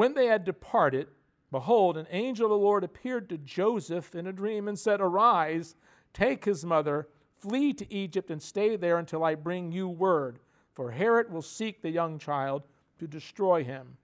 when 0.00 0.14
they 0.14 0.28
had 0.28 0.46
departed, 0.46 1.08
behold, 1.50 1.98
an 1.98 2.06
angel 2.10 2.46
of 2.46 2.50
the 2.52 2.56
Lord 2.56 2.84
appeared 2.84 3.28
to 3.28 3.36
Joseph 3.36 4.14
in 4.14 4.26
a 4.26 4.32
dream 4.32 4.66
and 4.66 4.78
said, 4.78 4.98
Arise, 4.98 5.74
take 6.14 6.46
his 6.46 6.64
mother, 6.64 7.06
flee 7.36 7.74
to 7.74 7.92
Egypt, 7.92 8.30
and 8.30 8.42
stay 8.42 8.76
there 8.76 8.96
until 8.96 9.22
I 9.22 9.34
bring 9.34 9.72
you 9.72 9.90
word, 9.90 10.38
for 10.72 10.90
Herod 10.90 11.30
will 11.30 11.42
seek 11.42 11.82
the 11.82 11.90
young 11.90 12.18
child 12.18 12.62
to 12.98 13.06
destroy 13.06 13.62
him. 13.62 13.98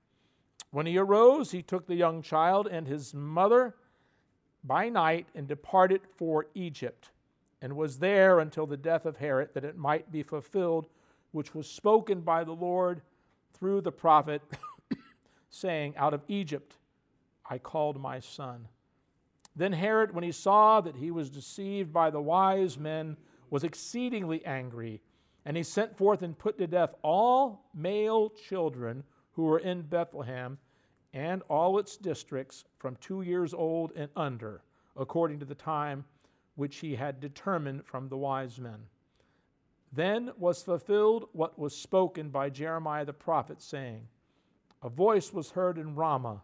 When 0.71 0.85
he 0.85 0.99
arose, 0.99 1.53
he 1.53 1.63
took 1.63 1.87
the 1.87 1.95
young 1.95 2.21
child 2.21 2.67
and 2.67 2.87
his 2.87 3.15
mother 3.15 3.75
by 4.65 4.91
night 4.91 5.29
and 5.35 5.49
departed 5.49 6.03
for 6.15 6.45
Egypt 6.55 7.09
and 7.63 7.75
was 7.75 8.01
there 8.01 8.41
until 8.41 8.67
the 8.67 8.77
death 8.77 9.07
of 9.07 9.17
Herod, 9.17 9.55
that 9.55 9.65
it 9.65 9.79
might 9.79 10.13
be 10.13 10.23
fulfilled, 10.23 10.89
which 11.33 11.55
was 11.55 11.67
spoken 11.67 12.21
by 12.21 12.45
the 12.45 12.53
Lord 12.53 13.01
through 13.55 13.81
the 13.81 13.93
prophet, 13.93 14.43
saying, 15.57 15.97
Out 15.97 16.15
of 16.15 16.23
Egypt 16.29 16.77
I 17.49 17.59
called 17.59 18.01
my 18.01 18.21
son. 18.21 18.69
Then 19.55 19.73
Herod, 19.73 20.15
when 20.15 20.25
he 20.25 20.33
saw 20.33 20.81
that 20.83 20.97
he 20.97 21.11
was 21.11 21.31
deceived 21.31 21.93
by 21.93 22.11
the 22.11 22.21
wise 22.21 22.79
men, 22.79 23.17
was 23.49 23.65
exceedingly 23.65 24.45
angry, 24.45 25.01
and 25.45 25.57
he 25.57 25.63
sent 25.63 25.97
forth 25.97 26.23
and 26.23 26.39
put 26.39 26.59
to 26.59 26.67
death 26.67 26.95
all 27.03 27.65
male 27.75 28.31
children 28.31 29.05
who 29.33 29.45
were 29.45 29.61
in 29.61 29.83
Bethlehem 29.83 30.59
and 31.13 31.43
all 31.49 31.79
its 31.79 31.97
districts 31.97 32.65
from 32.79 32.97
two 32.97 33.23
years 33.23 33.55
old 33.55 33.93
and 33.97 34.11
under, 34.17 34.63
according 34.97 35.39
to 35.39 35.47
the 35.47 35.55
time 35.55 36.05
which 36.57 36.77
he 36.79 36.95
had 36.95 37.21
determined 37.21 37.87
from 37.87 38.09
the 38.09 38.17
wise 38.17 38.59
men. 38.59 38.81
Then 39.93 40.33
was 40.37 40.63
fulfilled 40.63 41.29
what 41.33 41.59
was 41.59 41.75
spoken 41.75 42.29
by 42.29 42.51
Jeremiah 42.51 43.05
the 43.05 43.13
prophet, 43.13 43.63
saying, 43.63 44.09
A 44.83 44.89
voice 44.89 45.33
was 45.33 45.51
heard 45.51 45.79
in 45.79 45.95
Ramah, 45.95 46.43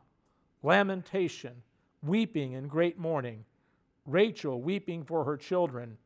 lamentation, 0.62 1.62
weeping 2.03 2.55
and 2.55 2.69
great 2.69 2.99
mourning, 2.99 3.45
Rachel 4.07 4.61
weeping 4.61 5.05
for 5.05 5.25
her 5.25 5.37
children, 5.37 5.99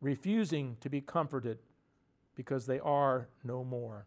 refusing 0.00 0.76
to 0.80 0.88
be 0.88 1.00
comforted, 1.00 1.58
because 2.34 2.66
they 2.66 2.80
are 2.80 3.28
no 3.44 3.62
more. 3.62 4.06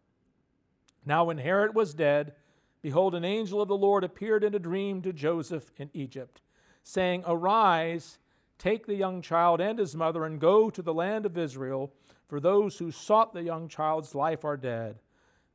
Now, 1.05 1.25
when 1.25 1.37
Herod 1.37 1.73
was 1.73 1.93
dead, 1.93 2.33
behold, 2.81 3.15
an 3.15 3.23
angel 3.23 3.61
of 3.61 3.69
the 3.69 3.77
Lord 3.77 4.03
appeared 4.03 4.43
in 4.43 4.53
a 4.53 4.59
dream 4.59 5.01
to 5.03 5.13
Joseph 5.13 5.71
in 5.77 5.89
Egypt, 5.93 6.41
saying, 6.83 7.23
Arise 7.25 8.19
Take 8.57 8.87
the 8.87 8.95
young 8.95 9.21
child 9.21 9.61
and 9.61 9.77
his 9.77 9.95
mother 9.95 10.25
and 10.25 10.39
go 10.39 10.69
to 10.69 10.81
the 10.81 10.93
land 10.93 11.25
of 11.25 11.37
Israel, 11.37 11.93
for 12.27 12.39
those 12.39 12.77
who 12.77 12.91
sought 12.91 13.33
the 13.33 13.43
young 13.43 13.67
child's 13.67 14.15
life 14.15 14.43
are 14.43 14.57
dead. 14.57 14.99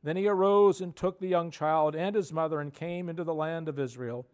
Then 0.03 0.17
he 0.17 0.27
arose 0.27 0.81
and 0.81 0.95
took 0.95 1.19
the 1.19 1.27
young 1.27 1.49
child 1.49 1.95
and 1.95 2.15
his 2.15 2.33
mother 2.33 2.59
and 2.59 2.73
came 2.73 3.07
into 3.07 3.23
the 3.23 3.33
land 3.33 3.69
of 3.69 3.79
Israel. 3.79 4.25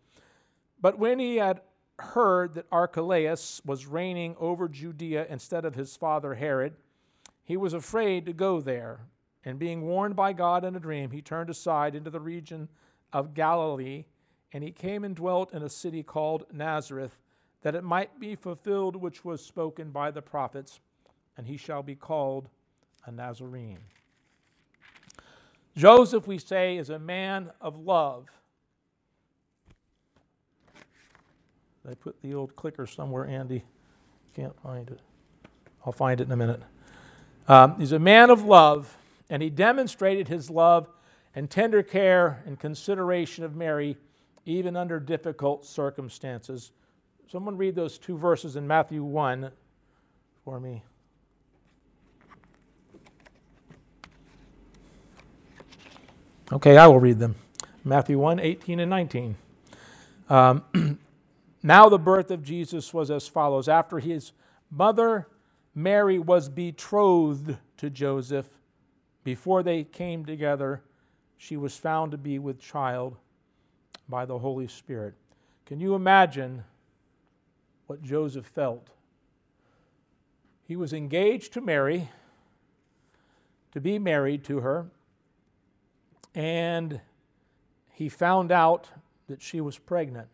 But 0.81 0.97
when 0.97 1.19
he 1.19 1.35
had 1.37 1.61
heard 1.99 2.55
that 2.55 2.65
Archelaus 2.71 3.61
was 3.65 3.85
reigning 3.85 4.35
over 4.39 4.67
Judea 4.67 5.27
instead 5.29 5.65
of 5.65 5.75
his 5.75 5.95
father 5.95 6.33
Herod, 6.35 6.75
he 7.43 7.57
was 7.57 7.73
afraid 7.73 8.25
to 8.25 8.33
go 8.33 8.61
there. 8.61 9.01
And 9.45 9.59
being 9.59 9.83
warned 9.83 10.15
by 10.15 10.33
God 10.33 10.65
in 10.65 10.75
a 10.75 10.79
dream, 10.79 11.11
he 11.11 11.21
turned 11.21 11.49
aside 11.49 11.95
into 11.95 12.09
the 12.09 12.19
region 12.19 12.67
of 13.13 13.33
Galilee, 13.33 14.05
and 14.51 14.63
he 14.63 14.71
came 14.71 15.03
and 15.03 15.15
dwelt 15.15 15.53
in 15.53 15.63
a 15.63 15.69
city 15.69 16.03
called 16.03 16.45
Nazareth 16.51 17.17
that 17.61 17.75
it 17.75 17.83
might 17.83 18.19
be 18.19 18.35
fulfilled 18.35 18.95
which 18.95 19.23
was 19.23 19.45
spoken 19.45 19.91
by 19.91 20.11
the 20.11 20.21
prophets, 20.21 20.79
and 21.37 21.47
he 21.47 21.57
shall 21.57 21.83
be 21.83 21.95
called 21.95 22.49
a 23.05 23.11
Nazarene. 23.11 23.79
Joseph, 25.79 26.27
we 26.27 26.37
say, 26.37 26.75
is 26.75 26.89
a 26.89 26.99
man 26.99 27.51
of 27.61 27.79
love. 27.79 28.27
I 31.89 31.93
put 31.93 32.21
the 32.21 32.33
old 32.33 32.53
clicker 32.57 32.85
somewhere, 32.85 33.25
Andy. 33.25 33.63
Can't 34.35 34.61
find 34.61 34.89
it. 34.89 34.99
I'll 35.85 35.93
find 35.93 36.19
it 36.19 36.25
in 36.25 36.33
a 36.33 36.35
minute. 36.35 36.61
Um, 37.47 37.79
he's 37.79 37.93
a 37.93 37.99
man 37.99 38.29
of 38.29 38.43
love, 38.43 38.97
and 39.29 39.41
he 39.41 39.49
demonstrated 39.49 40.27
his 40.27 40.49
love 40.49 40.89
and 41.33 41.49
tender 41.49 41.81
care 41.81 42.43
and 42.45 42.59
consideration 42.59 43.45
of 43.45 43.55
Mary 43.55 43.95
even 44.45 44.75
under 44.75 44.99
difficult 44.99 45.65
circumstances. 45.65 46.73
Someone 47.31 47.55
read 47.55 47.75
those 47.75 47.97
two 47.97 48.17
verses 48.17 48.57
in 48.57 48.67
Matthew 48.67 49.01
1 49.01 49.49
for 50.43 50.59
me. 50.59 50.83
Okay, 56.51 56.77
I 56.77 56.87
will 56.87 56.99
read 56.99 57.19
them. 57.19 57.35
Matthew 57.83 58.17
1 58.17 58.39
18 58.39 58.79
and 58.79 58.89
19. 58.89 59.35
Um, 60.29 60.63
now, 61.63 61.89
the 61.89 61.99
birth 61.99 62.31
of 62.31 62.43
Jesus 62.43 62.93
was 62.93 63.11
as 63.11 63.27
follows. 63.27 63.67
After 63.69 63.99
his 63.99 64.31
mother 64.71 65.27
Mary 65.75 66.19
was 66.19 66.49
betrothed 66.49 67.57
to 67.77 67.89
Joseph, 67.89 68.47
before 69.23 69.63
they 69.63 69.83
came 69.83 70.25
together, 70.25 70.81
she 71.37 71.55
was 71.55 71.75
found 71.77 72.11
to 72.11 72.17
be 72.17 72.39
with 72.39 72.59
child 72.59 73.17
by 74.07 74.25
the 74.25 74.39
Holy 74.39 74.67
Spirit. 74.67 75.13
Can 75.65 75.79
you 75.79 75.95
imagine 75.95 76.63
what 77.89 78.03
Joseph 78.03 78.45
felt. 78.45 78.87
He 80.63 80.75
was 80.75 80.93
engaged 80.93 81.53
to 81.53 81.61
Mary, 81.61 82.09
to 83.71 83.81
be 83.81 83.97
married 83.97 84.43
to 84.43 84.59
her. 84.59 84.91
And 86.35 87.01
he 87.91 88.09
found 88.09 88.51
out 88.51 88.89
that 89.27 89.41
she 89.41 89.61
was 89.61 89.77
pregnant. 89.77 90.27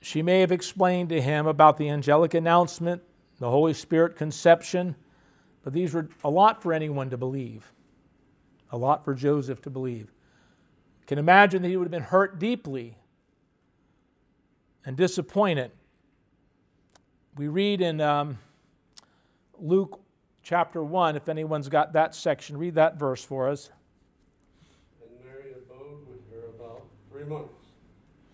She 0.00 0.22
may 0.22 0.40
have 0.40 0.52
explained 0.52 1.08
to 1.08 1.20
him 1.20 1.46
about 1.46 1.78
the 1.78 1.88
angelic 1.88 2.34
announcement, 2.34 3.02
the 3.38 3.50
Holy 3.50 3.74
Spirit 3.74 4.16
conception, 4.16 4.94
but 5.64 5.72
these 5.72 5.94
were 5.94 6.08
a 6.22 6.30
lot 6.30 6.62
for 6.62 6.72
anyone 6.72 7.10
to 7.10 7.16
believe, 7.16 7.72
a 8.70 8.78
lot 8.78 9.04
for 9.04 9.14
Joseph 9.14 9.60
to 9.62 9.70
believe. 9.70 10.12
Can 11.06 11.18
imagine 11.18 11.62
that 11.62 11.68
he 11.68 11.76
would 11.76 11.84
have 11.84 11.90
been 11.90 12.02
hurt 12.02 12.38
deeply 12.38 12.96
and 14.84 14.96
disappointed. 14.96 15.72
We 17.36 17.48
read 17.48 17.80
in 17.80 18.00
um, 18.00 18.38
Luke 19.58 20.00
chapter 20.46 20.84
1, 20.84 21.16
if 21.16 21.28
anyone's 21.28 21.68
got 21.68 21.92
that 21.94 22.14
section, 22.14 22.56
read 22.56 22.76
that 22.76 22.96
verse 22.96 23.24
for 23.24 23.48
us. 23.48 23.70
And 25.02 25.10
Mary 25.26 25.50
abode 25.50 26.06
with 26.08 26.20
her 26.30 26.46
about 26.56 26.84
three 27.10 27.24
months 27.24 27.52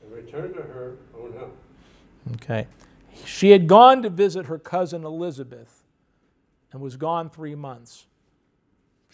and 0.03 0.13
returned 0.13 0.55
to 0.55 0.61
her 0.61 0.97
own 1.19 1.33
house. 1.33 1.55
Okay. 2.35 2.67
She 3.25 3.51
had 3.51 3.67
gone 3.67 4.03
to 4.03 4.11
visit 4.11 4.45
her 4.47 4.59
cousin 4.59 5.05
Elizabeth 5.05 5.83
and 6.73 6.83
was 6.83 6.97
gone 6.97 7.31
three 7.31 7.55
months. 7.55 8.05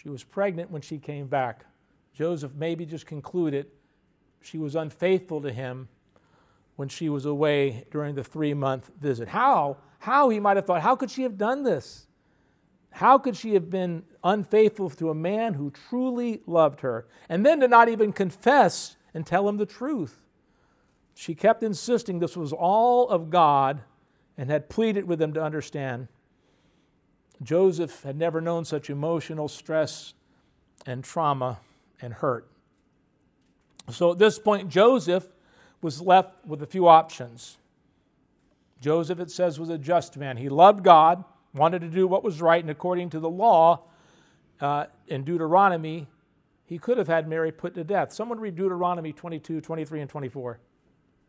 She 0.02 0.08
was 0.08 0.24
pregnant 0.24 0.72
when 0.72 0.82
she 0.82 0.98
came 0.98 1.28
back. 1.28 1.66
Joseph 2.14 2.54
maybe 2.56 2.84
just 2.84 3.06
concluded 3.06 3.66
she 4.40 4.58
was 4.58 4.74
unfaithful 4.74 5.40
to 5.42 5.52
him 5.52 5.88
when 6.74 6.88
she 6.88 7.08
was 7.08 7.26
away 7.26 7.84
during 7.92 8.16
the 8.16 8.24
three 8.24 8.54
month 8.54 8.90
visit. 9.00 9.28
How? 9.28 9.76
How 10.00 10.30
he 10.30 10.40
might 10.40 10.56
have 10.56 10.66
thought, 10.66 10.82
how 10.82 10.96
could 10.96 11.12
she 11.12 11.22
have 11.22 11.38
done 11.38 11.62
this? 11.62 12.07
How 12.90 13.18
could 13.18 13.36
she 13.36 13.54
have 13.54 13.70
been 13.70 14.02
unfaithful 14.24 14.90
to 14.90 15.10
a 15.10 15.14
man 15.14 15.54
who 15.54 15.70
truly 15.70 16.42
loved 16.46 16.80
her? 16.80 17.06
And 17.28 17.44
then 17.44 17.60
to 17.60 17.68
not 17.68 17.88
even 17.88 18.12
confess 18.12 18.96
and 19.14 19.26
tell 19.26 19.48
him 19.48 19.56
the 19.56 19.66
truth. 19.66 20.20
She 21.14 21.34
kept 21.34 21.62
insisting 21.62 22.18
this 22.18 22.36
was 22.36 22.52
all 22.52 23.08
of 23.08 23.30
God 23.30 23.80
and 24.36 24.50
had 24.50 24.68
pleaded 24.68 25.04
with 25.06 25.20
him 25.20 25.32
to 25.34 25.42
understand. 25.42 26.08
Joseph 27.42 28.02
had 28.02 28.16
never 28.16 28.40
known 28.40 28.64
such 28.64 28.90
emotional 28.90 29.48
stress 29.48 30.14
and 30.86 31.04
trauma 31.04 31.58
and 32.00 32.12
hurt. 32.14 32.48
So 33.90 34.12
at 34.12 34.18
this 34.18 34.38
point, 34.38 34.68
Joseph 34.68 35.26
was 35.80 36.00
left 36.00 36.44
with 36.46 36.62
a 36.62 36.66
few 36.66 36.88
options. 36.88 37.58
Joseph, 38.80 39.20
it 39.20 39.30
says, 39.30 39.58
was 39.58 39.70
a 39.70 39.78
just 39.78 40.16
man. 40.16 40.36
He 40.36 40.48
loved 40.48 40.84
God 40.84 41.24
wanted 41.58 41.80
to 41.80 41.88
do 41.88 42.06
what 42.06 42.24
was 42.24 42.40
right, 42.40 42.62
and 42.62 42.70
according 42.70 43.10
to 43.10 43.20
the 43.20 43.28
law 43.28 43.82
uh, 44.60 44.86
in 45.08 45.24
Deuteronomy, 45.24 46.06
he 46.64 46.78
could 46.78 46.98
have 46.98 47.08
had 47.08 47.28
Mary 47.28 47.50
put 47.50 47.74
to 47.74 47.84
death. 47.84 48.12
Someone 48.12 48.38
read 48.38 48.54
Deuteronomy 48.56 49.12
22, 49.12 49.60
23, 49.60 50.00
and 50.02 50.10
24. 50.10 50.60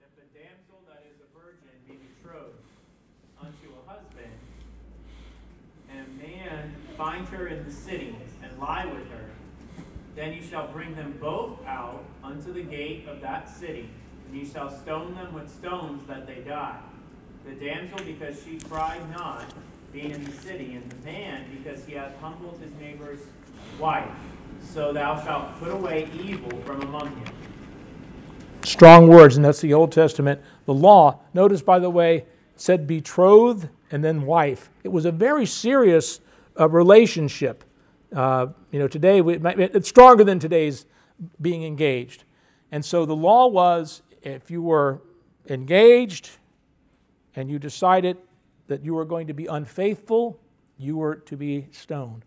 If 0.01 0.07
a 0.17 0.37
damsel 0.37 0.81
that 0.87 1.03
is 1.09 1.19
a 1.21 1.39
virgin 1.39 1.69
be 1.87 1.95
betrothed 1.95 2.53
unto 3.41 3.69
a 3.73 3.89
husband, 3.89 4.31
and 5.89 6.05
a 6.05 6.27
man 6.27 6.75
find 6.97 7.25
her 7.29 7.47
in 7.47 7.65
the 7.65 7.71
city 7.71 8.15
and 8.43 8.59
lie 8.59 8.85
with 8.85 9.09
her, 9.11 9.29
then 10.15 10.33
you 10.33 10.41
shall 10.43 10.67
bring 10.67 10.95
them 10.95 11.17
both 11.21 11.65
out 11.65 12.03
unto 12.23 12.51
the 12.51 12.63
gate 12.63 13.07
of 13.07 13.21
that 13.21 13.49
city, 13.49 13.89
and 14.27 14.37
you 14.37 14.45
shall 14.45 14.69
stone 14.69 15.15
them 15.15 15.33
with 15.33 15.49
stones 15.49 16.05
that 16.07 16.27
they 16.27 16.41
die. 16.41 16.79
The 17.45 17.53
damsel, 17.53 17.99
because 18.05 18.43
she 18.43 18.59
cried 18.59 19.09
not, 19.11 19.45
being 19.91 20.11
in 20.11 20.23
the 20.23 20.31
city, 20.31 20.75
and 20.75 20.91
the 20.91 21.05
man 21.05 21.45
because 21.57 21.83
he 21.85 21.93
hath 21.93 22.17
humbled 22.19 22.59
his 22.61 22.71
neighbor's 22.79 23.19
wife. 23.79 24.09
So 24.61 24.93
thou 24.93 25.21
shalt 25.23 25.59
put 25.59 25.71
away 25.71 26.09
evil 26.13 26.51
from 26.61 26.81
among 26.81 27.07
him. 27.07 27.33
Strong 28.63 29.07
words, 29.07 29.35
and 29.35 29.45
that's 29.45 29.61
the 29.61 29.73
Old 29.73 29.91
Testament. 29.91 30.41
The 30.65 30.73
law, 30.73 31.19
notice 31.33 31.61
by 31.61 31.79
the 31.79 31.89
way, 31.89 32.25
said 32.55 32.85
betrothed 32.85 33.69
and 33.91 34.03
then 34.03 34.25
wife. 34.25 34.69
It 34.83 34.89
was 34.89 35.05
a 35.05 35.11
very 35.11 35.45
serious 35.45 36.19
uh, 36.59 36.69
relationship. 36.69 37.63
Uh, 38.15 38.47
you 38.71 38.79
know, 38.79 38.87
today 38.87 39.21
we, 39.21 39.35
it's 39.35 39.89
stronger 39.89 40.23
than 40.23 40.39
today's 40.39 40.85
being 41.41 41.63
engaged. 41.63 42.25
And 42.71 42.83
so 42.83 43.05
the 43.05 43.15
law 43.15 43.47
was 43.47 44.01
if 44.21 44.51
you 44.51 44.61
were 44.61 45.01
engaged 45.47 46.29
and 47.35 47.49
you 47.49 47.59
decided 47.59 48.17
that 48.69 48.83
you 48.83 48.93
were 48.93 49.05
going 49.05 49.27
to 49.27 49.33
be 49.33 49.45
unfaithful, 49.45 50.39
you 50.77 50.97
were 50.97 51.15
to 51.15 51.35
be 51.35 51.67
stoned. 51.71 52.23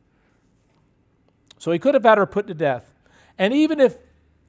So 1.58 1.72
he 1.72 1.78
could 1.78 1.94
have 1.94 2.04
had 2.04 2.18
her 2.18 2.26
put 2.26 2.46
to 2.48 2.54
death. 2.54 2.92
And 3.38 3.54
even 3.54 3.80
if 3.80 3.96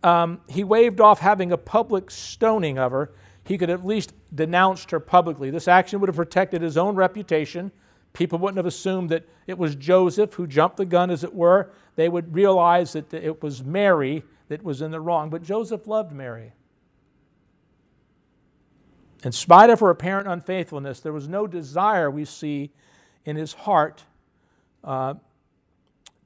um, 0.03 0.41
he 0.49 0.63
waved 0.63 0.99
off 0.99 1.19
having 1.19 1.51
a 1.51 1.57
public 1.57 2.11
stoning 2.11 2.77
of 2.77 2.91
her, 2.91 3.13
he 3.45 3.57
could 3.57 3.69
at 3.69 3.85
least 3.85 4.13
denounced 4.33 4.91
her 4.91 4.99
publicly. 4.99 5.49
This 5.49 5.67
action 5.67 5.99
would 5.99 6.09
have 6.09 6.15
protected 6.15 6.61
his 6.61 6.77
own 6.77 6.95
reputation. 6.95 7.71
People 8.13 8.39
wouldn't 8.39 8.57
have 8.57 8.65
assumed 8.65 9.09
that 9.09 9.27
it 9.47 9.57
was 9.57 9.75
Joseph 9.75 10.33
who 10.33 10.47
jumped 10.47 10.77
the 10.77 10.85
gun, 10.85 11.09
as 11.09 11.23
it 11.23 11.33
were. 11.33 11.71
They 11.95 12.09
would 12.09 12.33
realize 12.33 12.93
that 12.93 13.13
it 13.13 13.41
was 13.41 13.63
Mary 13.63 14.23
that 14.47 14.63
was 14.63 14.81
in 14.81 14.91
the 14.91 14.99
wrong. 14.99 15.29
But 15.29 15.43
Joseph 15.43 15.87
loved 15.87 16.11
Mary. 16.11 16.53
In 19.23 19.31
spite 19.31 19.69
of 19.69 19.79
her 19.79 19.89
apparent 19.89 20.27
unfaithfulness, 20.27 20.99
there 20.99 21.13
was 21.13 21.29
no 21.29 21.47
desire 21.47 22.11
we 22.11 22.25
see 22.25 22.71
in 23.23 23.37
his 23.37 23.53
heart 23.53 24.03
uh, 24.83 25.13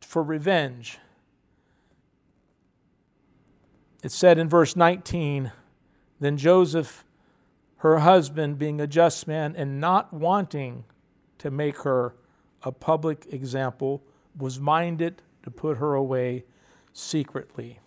for 0.02 0.24
revenge. 0.24 0.98
It 4.04 4.12
said 4.12 4.40
in 4.40 4.50
verse 4.50 4.76
19 4.76 5.52
Then 6.20 6.38
Joseph, 6.38 7.06
her 7.78 8.00
husband, 8.00 8.58
being 8.58 8.82
a 8.82 8.88
just 8.88 9.28
man 9.28 9.56
and 9.56 9.80
not 9.80 10.12
wanting 10.12 10.84
to 11.38 11.52
make 11.52 11.78
her 11.80 12.16
a 12.64 12.72
public 12.72 13.28
example, 13.32 14.02
was 14.36 14.60
minded 14.60 15.22
to 15.44 15.52
put 15.52 15.78
her 15.78 15.94
away 15.94 16.44
secretly. 16.94 17.80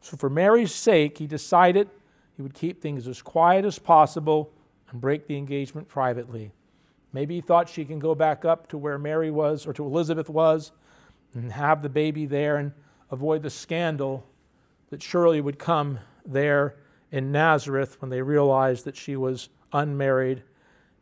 So, 0.00 0.16
for 0.16 0.28
Mary's 0.28 0.74
sake, 0.74 1.18
he 1.18 1.28
decided 1.28 1.88
he 2.36 2.42
would 2.42 2.54
keep 2.54 2.80
things 2.80 3.06
as 3.06 3.22
quiet 3.22 3.64
as 3.64 3.78
possible 3.78 4.52
and 4.90 5.00
break 5.00 5.26
the 5.26 5.36
engagement 5.36 5.88
privately. 5.88 6.52
Maybe 7.12 7.36
he 7.36 7.40
thought 7.40 7.68
she 7.68 7.84
can 7.84 7.98
go 7.98 8.14
back 8.14 8.44
up 8.44 8.68
to 8.68 8.78
where 8.78 8.98
Mary 8.98 9.30
was 9.30 9.66
or 9.66 9.72
to 9.74 9.84
Elizabeth 9.84 10.30
was 10.30 10.72
and 11.34 11.52
have 11.52 11.82
the 11.82 11.88
baby 11.88 12.26
there 12.26 12.56
and 12.56 12.72
avoid 13.10 13.42
the 13.42 13.50
scandal 13.50 14.26
that 14.90 15.02
surely 15.02 15.40
would 15.40 15.58
come 15.58 15.98
there 16.24 16.76
in 17.10 17.32
Nazareth 17.32 18.00
when 18.00 18.10
they 18.10 18.22
realized 18.22 18.84
that 18.84 18.96
she 18.96 19.16
was 19.16 19.50
unmarried 19.72 20.42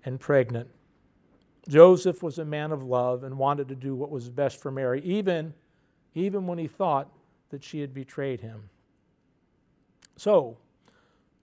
and 0.05 0.19
pregnant. 0.19 0.69
Joseph 1.69 2.23
was 2.23 2.39
a 2.39 2.45
man 2.45 2.73
of 2.73 2.83
love 2.83 3.23
and 3.23 3.39
wanted 3.39 3.69
to 3.69 3.77
do 3.77 3.95
what 3.95 4.11
was 4.11 4.29
best 4.29 4.61
for 4.61 4.71
Mary, 4.71 5.01
even, 5.03 5.55
even 6.15 6.47
when 6.47 6.59
he 6.59 6.67
thought 6.67 7.09
that 7.51 7.63
she 7.63 7.81
had 7.81 7.95
betrayed 7.95 8.41
him. 8.41 8.71
So, 10.17 10.57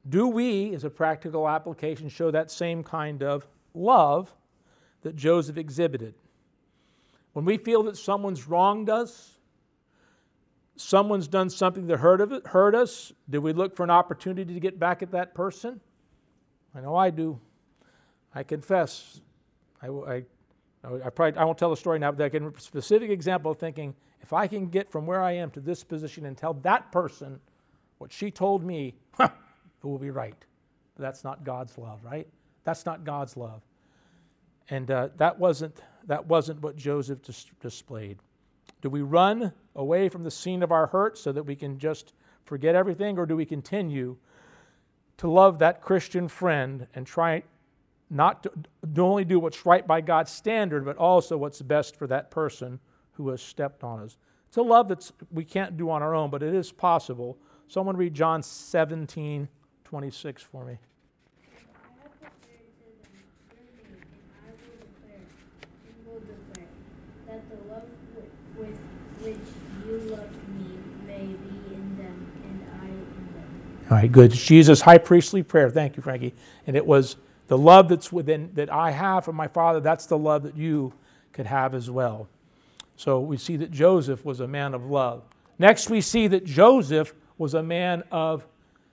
do 0.07 0.27
we, 0.27 0.73
as 0.73 0.83
a 0.83 0.89
practical 0.89 1.47
application, 1.47 2.09
show 2.09 2.31
that 2.31 2.49
same 2.51 2.83
kind 2.83 3.23
of 3.23 3.47
love 3.73 4.33
that 5.01 5.15
Joseph 5.15 5.57
exhibited? 5.57 6.13
When 7.33 7.45
we 7.45 7.57
feel 7.57 7.83
that 7.83 7.97
someone's 7.97 8.47
wronged 8.47 8.89
us, 8.89 9.37
someone's 10.75 11.27
done 11.27 11.49
something 11.49 11.87
that 11.87 11.97
hurt, 11.97 12.21
it, 12.21 12.47
hurt 12.47 12.75
us, 12.75 13.11
do 13.29 13.41
we 13.41 13.53
look 13.53 13.75
for 13.75 13.83
an 13.83 13.89
opportunity 13.89 14.53
to 14.53 14.59
get 14.59 14.79
back 14.79 15.01
at 15.01 15.11
that 15.11 15.33
person? 15.35 15.79
I 16.73 16.81
know 16.81 16.95
I 16.95 17.09
do. 17.09 17.39
I 18.33 18.43
confess. 18.43 19.21
I, 19.81 19.87
I, 19.87 20.23
I, 20.83 21.09
probably, 21.09 21.39
I 21.39 21.43
won't 21.43 21.57
tell 21.57 21.69
the 21.69 21.77
story 21.77 21.99
now, 21.99 22.11
but 22.11 22.23
I 22.23 22.29
can 22.29 22.47
a 22.47 22.59
specific 22.59 23.09
example 23.09 23.51
of 23.51 23.59
thinking 23.59 23.95
if 24.21 24.33
I 24.33 24.47
can 24.47 24.67
get 24.67 24.91
from 24.91 25.05
where 25.05 25.21
I 25.21 25.33
am 25.33 25.51
to 25.51 25.59
this 25.59 25.83
position 25.83 26.25
and 26.25 26.37
tell 26.37 26.53
that 26.55 26.91
person 26.91 27.39
what 27.97 28.11
she 28.11 28.29
told 28.29 28.63
me, 28.63 28.95
will 29.87 29.99
be 29.99 30.11
right. 30.11 30.35
That's 30.97 31.23
not 31.23 31.43
God's 31.43 31.77
love, 31.77 32.03
right? 32.03 32.27
That's 32.63 32.85
not 32.85 33.03
God's 33.03 33.37
love. 33.37 33.61
And 34.69 34.89
uh, 34.91 35.09
that, 35.17 35.39
wasn't, 35.39 35.81
that 36.07 36.25
wasn't 36.25 36.61
what 36.61 36.75
Joseph 36.75 37.21
dis- 37.21 37.45
displayed. 37.61 38.19
Do 38.81 38.89
we 38.89 39.01
run 39.01 39.53
away 39.75 40.09
from 40.09 40.23
the 40.23 40.31
scene 40.31 40.63
of 40.63 40.71
our 40.71 40.87
hurt 40.87 41.17
so 41.17 41.31
that 41.31 41.43
we 41.43 41.55
can 41.55 41.79
just 41.79 42.13
forget 42.45 42.75
everything, 42.75 43.17
or 43.17 43.25
do 43.25 43.35
we 43.35 43.45
continue 43.45 44.17
to 45.17 45.29
love 45.29 45.59
that 45.59 45.81
Christian 45.81 46.27
friend 46.27 46.87
and 46.93 47.05
try 47.05 47.43
not 48.09 48.43
to, 48.43 48.51
to 48.95 49.01
only 49.01 49.25
do 49.25 49.39
what's 49.39 49.65
right 49.65 49.85
by 49.85 50.01
God's 50.01 50.31
standard, 50.31 50.85
but 50.85 50.97
also 50.97 51.37
what's 51.37 51.61
best 51.61 51.95
for 51.95 52.07
that 52.07 52.31
person 52.31 52.79
who 53.13 53.29
has 53.29 53.41
stepped 53.41 53.83
on 53.83 53.99
us? 53.99 54.17
It's 54.47 54.57
a 54.57 54.61
love 54.61 54.87
that 54.89 55.11
we 55.31 55.43
can't 55.43 55.75
do 55.75 55.89
on 55.89 56.01
our 56.01 56.15
own, 56.15 56.29
but 56.29 56.43
it 56.43 56.53
is 56.53 56.71
possible. 56.71 57.37
Someone 57.67 57.97
read 57.97 58.13
John 58.13 58.41
17, 58.41 59.47
26 59.87 60.43
for 60.43 60.65
me. 60.65 60.77
All 73.89 73.95
right, 73.95 74.11
good. 74.11 74.31
Jesus' 74.31 74.81
high 74.81 74.97
priestly 74.97 75.41
prayer. 75.41 75.69
Thank 75.69 75.95
you, 75.95 76.03
Frankie. 76.03 76.33
And 76.65 76.75
it 76.75 76.85
was 76.85 77.15
the 77.47 77.57
love 77.57 77.87
that's 77.87 78.11
within 78.11 78.51
that 78.55 78.69
I 78.69 78.91
have 78.91 79.23
from 79.23 79.37
my 79.37 79.47
Father. 79.47 79.79
That's 79.79 80.05
the 80.05 80.17
love 80.17 80.43
that 80.43 80.57
you 80.57 80.91
could 81.31 81.45
have 81.45 81.73
as 81.73 81.89
well. 81.89 82.27
So 82.97 83.21
we 83.21 83.37
see 83.37 83.55
that 83.55 83.71
Joseph 83.71 84.25
was 84.25 84.41
a 84.41 84.47
man 84.47 84.73
of 84.73 84.89
love. 84.89 85.23
Next, 85.57 85.89
we 85.89 86.01
see 86.01 86.27
that 86.27 86.43
Joseph 86.43 87.13
was 87.37 87.53
a 87.53 87.63
man 87.63 88.03
of 88.11 88.45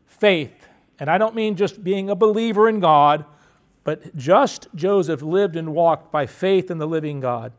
faith. 0.07 0.69
And 0.99 1.11
I 1.11 1.19
don't 1.19 1.35
mean 1.35 1.57
just 1.57 1.83
being 1.83 2.09
a 2.11 2.15
believer 2.15 2.69
in 2.69 2.81
God, 2.81 3.25
but 3.83 4.15
just 4.17 4.69
Joseph 4.75 5.23
lived 5.23 5.57
and 5.57 5.75
walked 5.75 6.13
by 6.13 6.27
faith 6.27 6.71
in 6.71 6.79
the 6.79 6.87
living 6.87 7.21
God. 7.21 7.53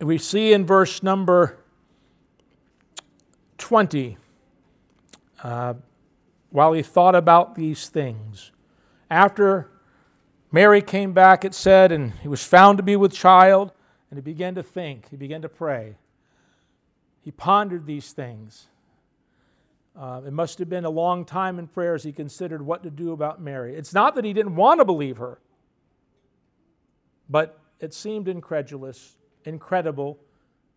We 0.00 0.18
see 0.18 0.52
in 0.52 0.66
verse 0.66 1.02
number 1.02 1.58
20, 3.58 4.16
uh, 5.42 5.74
while 6.50 6.72
he 6.72 6.82
thought 6.82 7.14
about 7.14 7.54
these 7.54 7.88
things, 7.88 8.50
after 9.10 9.70
Mary 10.50 10.82
came 10.82 11.12
back, 11.12 11.44
it 11.44 11.54
said, 11.54 11.92
and 11.92 12.12
he 12.20 12.28
was 12.28 12.44
found 12.44 12.78
to 12.78 12.82
be 12.82 12.96
with 12.96 13.12
child, 13.12 13.72
and 14.10 14.18
he 14.18 14.22
began 14.22 14.54
to 14.54 14.62
think, 14.62 15.08
he 15.10 15.16
began 15.16 15.42
to 15.42 15.48
pray. 15.48 15.96
He 17.22 17.30
pondered 17.30 17.86
these 17.86 18.12
things. 18.12 18.66
Uh, 19.98 20.22
it 20.26 20.32
must 20.32 20.58
have 20.58 20.70
been 20.70 20.84
a 20.84 20.90
long 20.90 21.24
time 21.24 21.58
in 21.58 21.66
prayer 21.66 21.94
as 21.94 22.02
he 22.02 22.12
considered 22.12 22.62
what 22.62 22.82
to 22.82 22.90
do 22.90 23.12
about 23.12 23.42
Mary. 23.42 23.74
It's 23.74 23.92
not 23.92 24.14
that 24.14 24.24
he 24.24 24.32
didn't 24.32 24.56
want 24.56 24.80
to 24.80 24.84
believe 24.84 25.18
her, 25.18 25.38
but 27.28 27.58
it 27.78 27.92
seemed 27.92 28.26
incredulous, 28.26 29.16
incredible. 29.44 30.18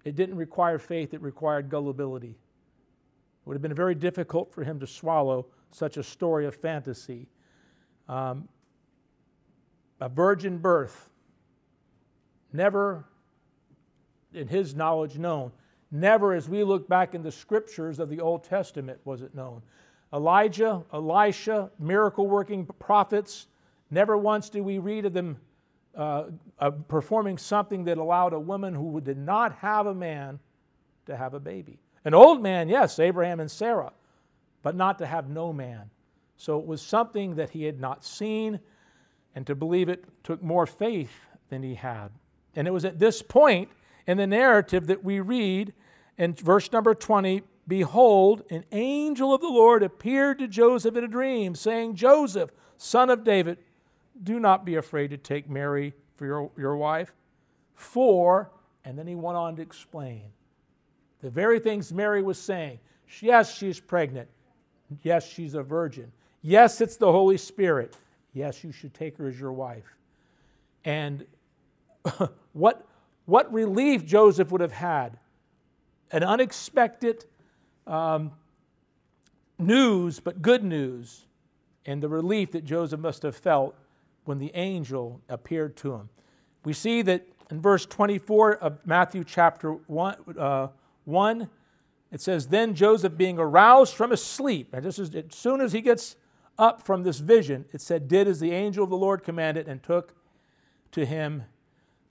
It 0.04 0.16
didn't 0.16 0.36
require 0.36 0.78
faith, 0.78 1.14
it 1.14 1.22
required 1.22 1.70
gullibility. 1.70 2.32
It 2.32 3.48
would 3.48 3.54
have 3.54 3.62
been 3.62 3.74
very 3.74 3.96
difficult 3.96 4.54
for 4.54 4.64
him 4.64 4.80
to 4.82 4.88
swallow 4.88 5.46
such 5.72 5.98
a 5.98 6.04
story 6.04 6.46
of 6.46 6.56
fantasy. 6.56 7.28
Um, 8.10 8.50
a 10.02 10.10
virgin 10.10 10.58
birth, 10.58 11.10
never 12.52 13.06
in 14.34 14.48
his 14.48 14.76
knowledge 14.76 15.18
known. 15.18 15.52
Never, 15.92 16.34
as 16.34 16.50
we 16.50 16.64
look 16.64 16.88
back 16.88 17.16
in 17.16 17.24
the 17.24 17.32
scriptures 17.32 18.00
of 18.00 18.10
the 18.10 18.20
Old 18.20 18.44
Testament, 18.44 19.00
was 19.06 19.22
it 19.22 19.36
known. 19.36 19.62
Elijah, 20.14 20.84
Elisha, 20.94 21.70
miracle 21.80 22.28
working 22.28 22.66
prophets, 22.80 23.48
never 23.92 24.18
once 24.18 24.50
do 24.50 24.64
we 24.64 24.80
read 24.80 25.06
of 25.06 25.14
them 25.14 25.38
uh, 25.96 26.26
uh, 26.60 26.72
performing 26.72 27.38
something 27.38 27.86
that 27.86 27.98
allowed 27.98 28.34
a 28.34 28.40
woman 28.40 28.74
who 28.74 29.00
did 29.00 29.18
not 29.18 29.54
have 29.56 29.88
a 29.88 29.94
man 29.94 30.40
to 31.06 31.16
have 31.16 31.34
a 31.34 31.40
baby. 31.40 31.80
An 32.04 32.14
old 32.14 32.42
man, 32.42 32.70
yes, 32.70 33.00
Abraham 33.00 33.40
and 33.40 33.50
Sarah, 33.50 33.94
but 34.62 34.76
not 34.76 34.98
to 35.00 35.06
have 35.06 35.30
no 35.30 35.54
man. 35.54 35.90
So 36.38 36.60
it 36.60 36.66
was 36.66 36.82
something 36.82 37.36
that 37.36 37.50
he 37.50 37.64
had 37.64 37.80
not 37.80 38.04
seen, 38.04 38.60
and 39.36 39.48
to 39.48 39.56
believe 39.56 39.90
it 39.90 40.06
took 40.24 40.44
more 40.44 40.66
faith 40.66 41.12
than 41.50 41.64
he 41.64 41.76
had. 41.76 42.10
And 42.56 42.68
it 42.68 42.72
was 42.72 42.86
at 42.86 43.00
this 43.00 43.22
point 43.22 43.70
in 44.08 44.18
the 44.18 44.28
narrative 44.28 44.88
that 44.88 45.04
we 45.04 45.20
read 45.20 45.74
in 46.18 46.34
verse 46.34 46.72
number 46.72 46.94
20 46.94 47.44
Behold, 47.68 48.44
an 48.52 48.64
angel 48.72 49.34
of 49.34 49.42
the 49.42 49.48
Lord 49.48 49.82
appeared 49.82 50.38
to 50.38 50.48
Joseph 50.48 50.96
in 50.96 51.04
a 51.04 51.08
dream, 51.08 51.56
saying, 51.56 51.96
Joseph, 51.96 52.52
son 52.78 53.10
of 53.10 53.24
David, 53.24 53.58
do 54.22 54.40
not 54.40 54.66
be 54.66 54.76
afraid 54.76 55.10
to 55.10 55.18
take 55.18 55.50
Mary 55.50 55.94
for 56.16 56.26
your, 56.26 56.52
your 56.56 56.78
wife. 56.78 57.12
For, 57.74 58.52
and 58.84 58.98
then 58.98 59.08
he 59.08 59.16
went 59.16 59.38
on 59.38 59.56
to 59.56 59.62
explain 59.62 60.26
the 61.22 61.32
very 61.32 61.60
things 61.60 61.92
Mary 61.92 62.22
was 62.22 62.38
saying. 62.38 62.80
Yes, 63.20 63.58
she's 63.58 63.80
pregnant. 63.80 64.30
Yes, 65.02 65.28
she's 65.28 65.56
a 65.56 65.64
virgin. 65.64 66.12
Yes, 66.44 66.82
it's 66.82 66.98
the 66.98 67.12
Holy 67.12 67.38
Spirit. 67.38 67.98
Yes, 68.34 68.64
you 68.64 68.72
should 68.72 68.94
take 68.94 69.18
her 69.18 69.28
as 69.28 69.40
your 69.40 69.52
wife. 69.52 69.96
And 70.84 71.26
what, 72.54 72.86
what 73.26 73.52
relief 73.52 74.06
Joseph 74.06 74.52
would 74.52 74.62
have 74.62 74.72
had 74.72 75.18
an 76.12 76.24
unexpected 76.24 77.26
um, 77.88 78.32
news, 79.58 80.20
but 80.20 80.42
good 80.42 80.64
news, 80.64 81.26
and 81.86 82.02
the 82.02 82.10
relief 82.10 82.52
that 82.52 82.66
Joseph 82.66 83.00
must 83.00 83.24
have 83.24 83.36
felt 83.36 83.76
when 84.26 84.40
the 84.40 84.52
angel 84.56 85.22
appeared 85.30 85.76
to 85.78 85.94
him. 85.94 86.10
We 86.64 86.74
see 86.74 87.02
that 87.04 87.28
in 87.52 87.62
verse 87.62 87.86
24 87.86 88.56
of 88.56 88.80
Matthew 88.86 89.24
chapter 89.24 89.72
1, 89.72 90.38
uh, 90.38 90.68
1 91.06 91.50
it 92.12 92.22
says, 92.22 92.48
Then 92.48 92.76
Joseph, 92.76 93.18
being 93.18 93.38
aroused 93.38 93.94
from 93.94 94.12
his 94.12 94.24
sleep, 94.24 94.74
and 94.74 94.86
this 94.86 95.00
is 95.00 95.14
as 95.14 95.26
soon 95.32 95.60
as 95.60 95.74
he 95.74 95.82
gets 95.82 96.16
up 96.58 96.82
from 96.82 97.04
this 97.04 97.20
vision, 97.20 97.66
it 97.74 97.82
said, 97.82 98.08
did 98.08 98.28
as 98.28 98.40
the 98.40 98.52
angel 98.52 98.86
of 98.86 98.90
the 98.90 98.96
Lord 98.96 99.24
commanded 99.24 99.68
and 99.68 99.84
took 99.84 100.14
to 100.92 101.06
him, 101.06 101.44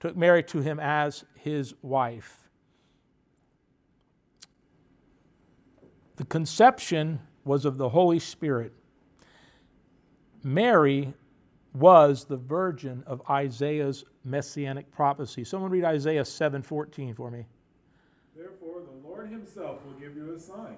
took 0.05 0.19
Mary 0.19 0.43
to 0.43 0.61
him 0.61 0.79
as 0.79 1.25
his 1.35 1.73
wife. 1.81 2.47
The 6.17 6.27
conception 6.27 7.21
was 7.47 7.65
of 7.65 7.79
the 7.79 7.89
Holy 7.89 8.19
Spirit. 8.19 8.75
Mary 10.43 11.15
was 11.73 12.27
the 12.27 12.37
virgin 12.37 13.03
of 13.07 13.23
Isaiah's 13.31 14.05
messianic 14.27 14.93
prophecy. 14.93 15.43
Someone 15.43 15.71
read 15.71 15.85
Isaiah 15.85 16.27
7:14 16.27 17.15
for 17.15 17.31
me. 17.31 17.47
Therefore, 18.37 18.83
the 18.83 19.09
Lord 19.09 19.31
himself 19.31 19.83
will 19.87 19.99
give 19.99 20.15
you 20.19 20.35
a 20.35 20.39
sign. 20.39 20.77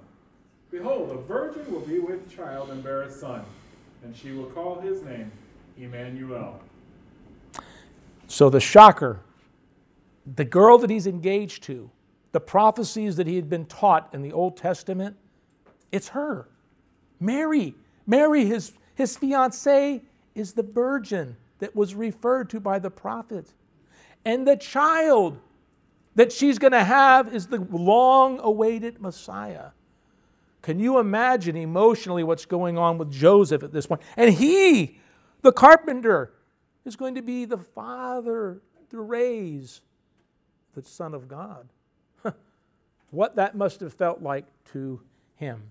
Behold, 0.70 1.10
a 1.10 1.20
virgin 1.22 1.68
will 1.72 1.80
be 1.80 1.98
with 1.98 2.30
child 2.30 2.70
and 2.70 2.80
bear 2.80 3.02
a 3.02 3.10
son, 3.10 3.44
and 4.04 4.14
she 4.14 4.30
will 4.30 4.50
call 4.50 4.78
his 4.78 5.02
name 5.02 5.32
Emmanuel. 5.76 6.60
So 8.26 8.50
the 8.50 8.60
shocker, 8.60 9.20
the 10.34 10.44
girl 10.44 10.78
that 10.78 10.90
he's 10.90 11.06
engaged 11.06 11.62
to, 11.64 11.90
the 12.32 12.40
prophecies 12.40 13.16
that 13.16 13.26
he 13.26 13.36
had 13.36 13.48
been 13.48 13.66
taught 13.66 14.12
in 14.12 14.22
the 14.22 14.32
Old 14.32 14.56
Testament, 14.56 15.16
it's 15.92 16.08
her. 16.08 16.48
Mary. 17.20 17.74
Mary, 18.06 18.44
his, 18.44 18.72
his 18.94 19.16
fiancee, 19.16 20.02
is 20.34 20.52
the 20.52 20.62
virgin 20.62 21.36
that 21.58 21.74
was 21.74 21.94
referred 21.94 22.50
to 22.50 22.60
by 22.60 22.78
the 22.78 22.90
prophet. 22.90 23.46
And 24.24 24.46
the 24.46 24.56
child 24.56 25.38
that 26.14 26.32
she's 26.32 26.58
going 26.58 26.72
to 26.72 26.84
have 26.84 27.32
is 27.34 27.46
the 27.46 27.60
long 27.70 28.40
awaited 28.40 29.00
Messiah. 29.00 29.68
Can 30.62 30.80
you 30.80 30.98
imagine 30.98 31.56
emotionally 31.56 32.24
what's 32.24 32.44
going 32.44 32.76
on 32.76 32.98
with 32.98 33.10
Joseph 33.10 33.62
at 33.62 33.72
this 33.72 33.86
point? 33.86 34.02
And 34.16 34.34
he, 34.34 34.98
the 35.42 35.52
carpenter, 35.52 36.32
is 36.87 36.96
going 36.96 37.16
to 37.16 37.22
be 37.22 37.44
the 37.44 37.59
father 37.59 38.62
to 38.90 39.01
raise 39.01 39.81
the 40.75 40.83
Son 40.83 41.14
of 41.14 41.29
God. 41.29 41.68
what 43.11 43.37
that 43.37 43.57
must 43.57 43.81
have 43.81 43.92
felt 43.92 44.22
like 44.22 44.44
to 44.72 45.01
him. 45.35 45.70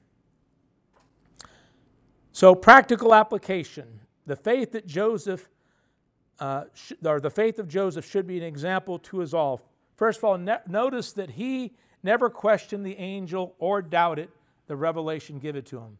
So, 2.32 2.54
practical 2.54 3.14
application. 3.14 4.02
The 4.26 4.36
faith 4.36 4.74
that 4.74 4.88
Joseph, 4.88 5.48
uh, 6.40 6.66
sh- 6.74 6.94
or 7.06 7.22
the 7.22 7.30
faith 7.30 7.60
of 7.60 7.68
Joseph, 7.68 8.06
should 8.06 8.28
be 8.28 8.38
an 8.38 8.44
example 8.44 9.00
to 9.00 9.22
us 9.22 9.34
all. 9.34 9.62
First 9.96 10.18
of 10.18 10.26
all, 10.26 10.38
ne- 10.38 10.58
notice 10.68 11.14
that 11.14 11.30
he 11.30 11.72
never 12.04 12.30
questioned 12.30 12.86
the 12.86 12.98
angel 12.98 13.56
or 13.58 13.82
doubted 13.82 14.30
the 14.68 14.76
revelation 14.76 15.40
given 15.40 15.64
to 15.64 15.78
him. 15.78 15.98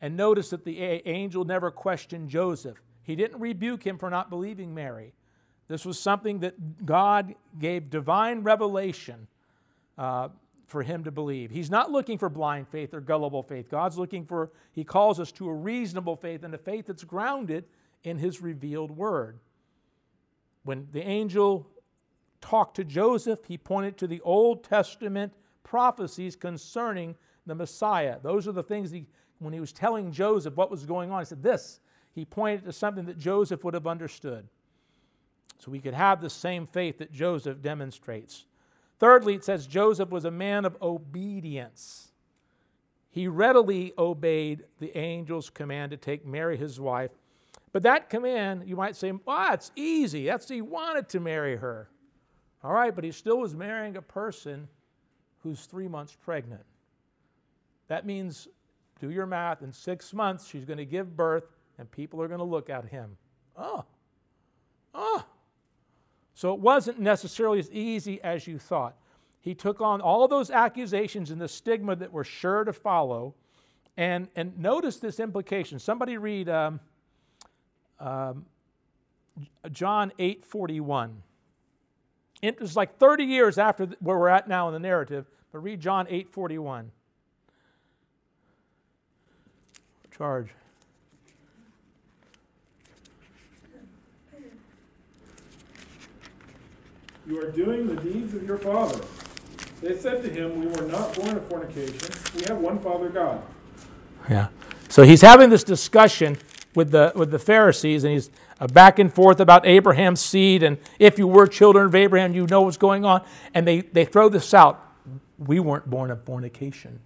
And 0.00 0.16
notice 0.16 0.50
that 0.50 0.64
the 0.64 0.82
a- 0.82 1.08
angel 1.08 1.44
never 1.44 1.70
questioned 1.70 2.28
Joseph. 2.28 2.82
He 3.02 3.16
didn't 3.16 3.40
rebuke 3.40 3.84
him 3.84 3.98
for 3.98 4.10
not 4.10 4.30
believing 4.30 4.74
Mary. 4.74 5.12
This 5.68 5.84
was 5.84 5.98
something 5.98 6.40
that 6.40 6.84
God 6.84 7.34
gave 7.58 7.90
divine 7.90 8.42
revelation 8.42 9.26
uh, 9.96 10.28
for 10.66 10.82
him 10.82 11.04
to 11.04 11.10
believe. 11.10 11.50
He's 11.50 11.70
not 11.70 11.90
looking 11.90 12.18
for 12.18 12.28
blind 12.28 12.68
faith 12.68 12.94
or 12.94 13.00
gullible 13.00 13.42
faith. 13.42 13.68
God's 13.70 13.98
looking 13.98 14.24
for, 14.24 14.50
he 14.72 14.84
calls 14.84 15.20
us 15.20 15.32
to 15.32 15.48
a 15.48 15.54
reasonable 15.54 16.16
faith 16.16 16.44
and 16.44 16.54
a 16.54 16.58
faith 16.58 16.86
that's 16.86 17.04
grounded 17.04 17.64
in 18.04 18.18
his 18.18 18.40
revealed 18.40 18.90
word. 18.90 19.38
When 20.64 20.88
the 20.92 21.02
angel 21.02 21.68
talked 22.40 22.76
to 22.76 22.84
Joseph, 22.84 23.40
he 23.46 23.58
pointed 23.58 23.96
to 23.98 24.06
the 24.06 24.20
Old 24.22 24.64
Testament 24.64 25.32
prophecies 25.62 26.36
concerning 26.36 27.14
the 27.46 27.54
Messiah. 27.54 28.18
Those 28.22 28.46
are 28.46 28.52
the 28.52 28.62
things 28.62 28.90
he, 28.90 29.06
when 29.38 29.52
he 29.52 29.60
was 29.60 29.72
telling 29.72 30.12
Joseph 30.12 30.56
what 30.56 30.70
was 30.70 30.84
going 30.84 31.10
on, 31.10 31.20
he 31.20 31.24
said, 31.24 31.42
This. 31.42 31.80
He 32.14 32.24
pointed 32.24 32.64
to 32.64 32.72
something 32.72 33.06
that 33.06 33.18
Joseph 33.18 33.64
would 33.64 33.74
have 33.74 33.86
understood. 33.86 34.46
So 35.58 35.70
we 35.70 35.80
could 35.80 35.94
have 35.94 36.20
the 36.20 36.30
same 36.30 36.66
faith 36.66 36.98
that 36.98 37.12
Joseph 37.12 37.62
demonstrates. 37.62 38.46
Thirdly, 38.98 39.34
it 39.34 39.44
says 39.44 39.66
Joseph 39.66 40.10
was 40.10 40.24
a 40.24 40.30
man 40.30 40.64
of 40.64 40.76
obedience. 40.82 42.12
He 43.10 43.28
readily 43.28 43.92
obeyed 43.98 44.64
the 44.78 44.94
angel's 44.96 45.50
command 45.50 45.90
to 45.90 45.96
take 45.96 46.26
Mary, 46.26 46.56
his 46.56 46.80
wife. 46.80 47.10
But 47.72 47.82
that 47.84 48.10
command, 48.10 48.64
you 48.66 48.76
might 48.76 48.96
say, 48.96 49.12
well, 49.12 49.54
it's 49.54 49.70
easy. 49.76 50.26
That's 50.26 50.48
he 50.48 50.62
wanted 50.62 51.08
to 51.10 51.20
marry 51.20 51.56
her. 51.56 51.88
All 52.62 52.72
right, 52.72 52.94
but 52.94 53.04
he 53.04 53.12
still 53.12 53.38
was 53.38 53.54
marrying 53.54 53.96
a 53.96 54.02
person 54.02 54.68
who's 55.42 55.66
three 55.66 55.88
months 55.88 56.16
pregnant. 56.20 56.62
That 57.88 58.06
means, 58.06 58.48
do 59.00 59.10
your 59.10 59.26
math, 59.26 59.62
in 59.62 59.72
six 59.72 60.12
months, 60.12 60.46
she's 60.46 60.64
going 60.64 60.78
to 60.78 60.84
give 60.84 61.16
birth, 61.16 61.44
and 61.82 61.90
people 61.90 62.22
are 62.22 62.28
going 62.28 62.38
to 62.38 62.44
look 62.44 62.70
at 62.70 62.84
him. 62.84 63.16
Oh, 63.56 63.84
oh. 64.94 65.24
So 66.32 66.54
it 66.54 66.60
wasn't 66.60 67.00
necessarily 67.00 67.58
as 67.58 67.68
easy 67.72 68.22
as 68.22 68.46
you 68.46 68.56
thought. 68.56 68.94
He 69.40 69.52
took 69.52 69.80
on 69.80 70.00
all 70.00 70.28
those 70.28 70.48
accusations 70.48 71.32
and 71.32 71.40
the 71.40 71.48
stigma 71.48 71.96
that 71.96 72.12
were 72.12 72.22
sure 72.22 72.62
to 72.62 72.72
follow. 72.72 73.34
And, 73.96 74.28
and 74.36 74.56
notice 74.56 74.98
this 74.98 75.18
implication. 75.18 75.80
Somebody 75.80 76.18
read 76.18 76.48
um, 76.48 76.78
um, 77.98 78.46
John 79.72 80.12
8 80.20 80.44
41. 80.44 81.20
It 82.42 82.60
was 82.60 82.76
like 82.76 82.96
30 82.98 83.24
years 83.24 83.58
after 83.58 83.86
where 83.98 84.16
we're 84.16 84.28
at 84.28 84.46
now 84.46 84.68
in 84.68 84.72
the 84.72 84.78
narrative, 84.78 85.26
but 85.50 85.58
read 85.58 85.80
John 85.80 86.06
8 86.08 86.30
41. 86.30 86.92
Charge. 90.16 90.50
You 97.26 97.40
are 97.40 97.50
doing 97.50 97.86
the 97.86 97.96
deeds 97.96 98.34
of 98.34 98.44
your 98.44 98.58
father. 98.58 99.00
They 99.80 99.96
said 99.96 100.22
to 100.22 100.30
him, 100.30 100.60
We 100.60 100.66
were 100.66 100.88
not 100.88 101.14
born 101.14 101.36
of 101.36 101.46
fornication. 101.48 102.10
We 102.36 102.42
have 102.44 102.58
one 102.58 102.78
Father 102.78 103.08
God. 103.08 103.42
Yeah. 104.28 104.48
So 104.88 105.02
he's 105.02 105.20
having 105.20 105.50
this 105.50 105.64
discussion 105.64 106.36
with 106.74 106.90
the, 106.90 107.12
with 107.14 107.30
the 107.30 107.38
Pharisees, 107.38 108.04
and 108.04 108.12
he's 108.12 108.30
uh, 108.60 108.66
back 108.68 108.98
and 108.98 109.12
forth 109.12 109.40
about 109.40 109.66
Abraham's 109.66 110.20
seed, 110.20 110.62
and 110.62 110.78
if 110.98 111.18
you 111.18 111.26
were 111.26 111.46
children 111.46 111.86
of 111.86 111.94
Abraham, 111.94 112.34
you 112.34 112.46
know 112.46 112.62
what's 112.62 112.76
going 112.76 113.04
on. 113.04 113.24
And 113.54 113.66
they, 113.66 113.80
they 113.80 114.04
throw 114.04 114.28
this 114.28 114.54
out. 114.54 114.92
We 115.38 115.60
weren't 115.60 115.88
born 115.88 116.10
of 116.10 116.24
fornication. 116.24 117.00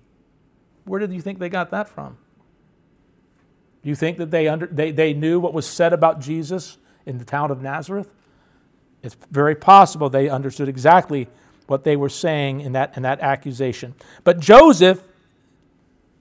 Where 0.84 1.00
did 1.00 1.12
you 1.12 1.20
think 1.20 1.38
they 1.38 1.48
got 1.48 1.70
that 1.70 1.88
from? 1.88 2.16
Do 3.82 3.88
you 3.88 3.96
think 3.96 4.18
that 4.18 4.30
they, 4.30 4.48
under, 4.48 4.66
they, 4.66 4.92
they 4.92 5.14
knew 5.14 5.40
what 5.40 5.54
was 5.54 5.66
said 5.66 5.92
about 5.92 6.20
Jesus 6.20 6.78
in 7.06 7.18
the 7.18 7.24
town 7.24 7.50
of 7.50 7.62
Nazareth? 7.62 8.10
It's 9.06 9.16
very 9.30 9.54
possible 9.54 10.10
they 10.10 10.28
understood 10.28 10.68
exactly 10.68 11.28
what 11.66 11.84
they 11.84 11.96
were 11.96 12.08
saying 12.08 12.60
in 12.60 12.72
that, 12.72 12.96
in 12.96 13.02
that 13.04 13.20
accusation. 13.20 13.94
But 14.24 14.40
Joseph, 14.40 15.02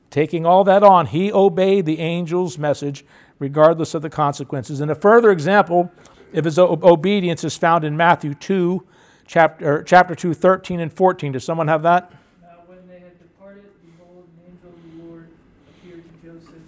taking 0.10 0.46
all 0.46 0.64
that 0.64 0.84
on, 0.84 1.08
he 1.08 1.32
obeyed 1.32 1.86
the 1.86 2.00
angel's 2.00 2.58
message 2.58 3.06
regardless 3.40 3.94
of 3.94 4.02
the 4.02 4.10
consequences. 4.10 4.80
And 4.80 4.90
a 4.90 4.96
further 4.96 5.32
example 5.32 5.92
of 6.34 6.46
his 6.46 6.58
obedience 6.58 7.44
is 7.44 7.58
found 7.58 7.84
in 7.84 7.98
Matthew 7.98 8.34
2, 8.34 8.84
chapter, 9.28 9.84
chapter 9.84 10.16
2, 10.16 10.34
13 10.34 10.80
and 10.80 10.92
14. 10.94 11.34
Does 11.34 11.44
someone 11.44 11.68
have 11.68 11.84
that? 11.84 12.12
Now, 12.42 12.48
when 12.68 12.88
they 12.88 13.00
had 13.00 13.18
departed, 13.20 13.66
behold, 13.86 14.28
an 14.38 14.54
angel 14.54 14.70
of 14.70 14.98
the 14.98 15.04
Lord 15.04 15.28
appeared 15.70 16.04
to 16.04 16.28
Joseph 16.28 16.62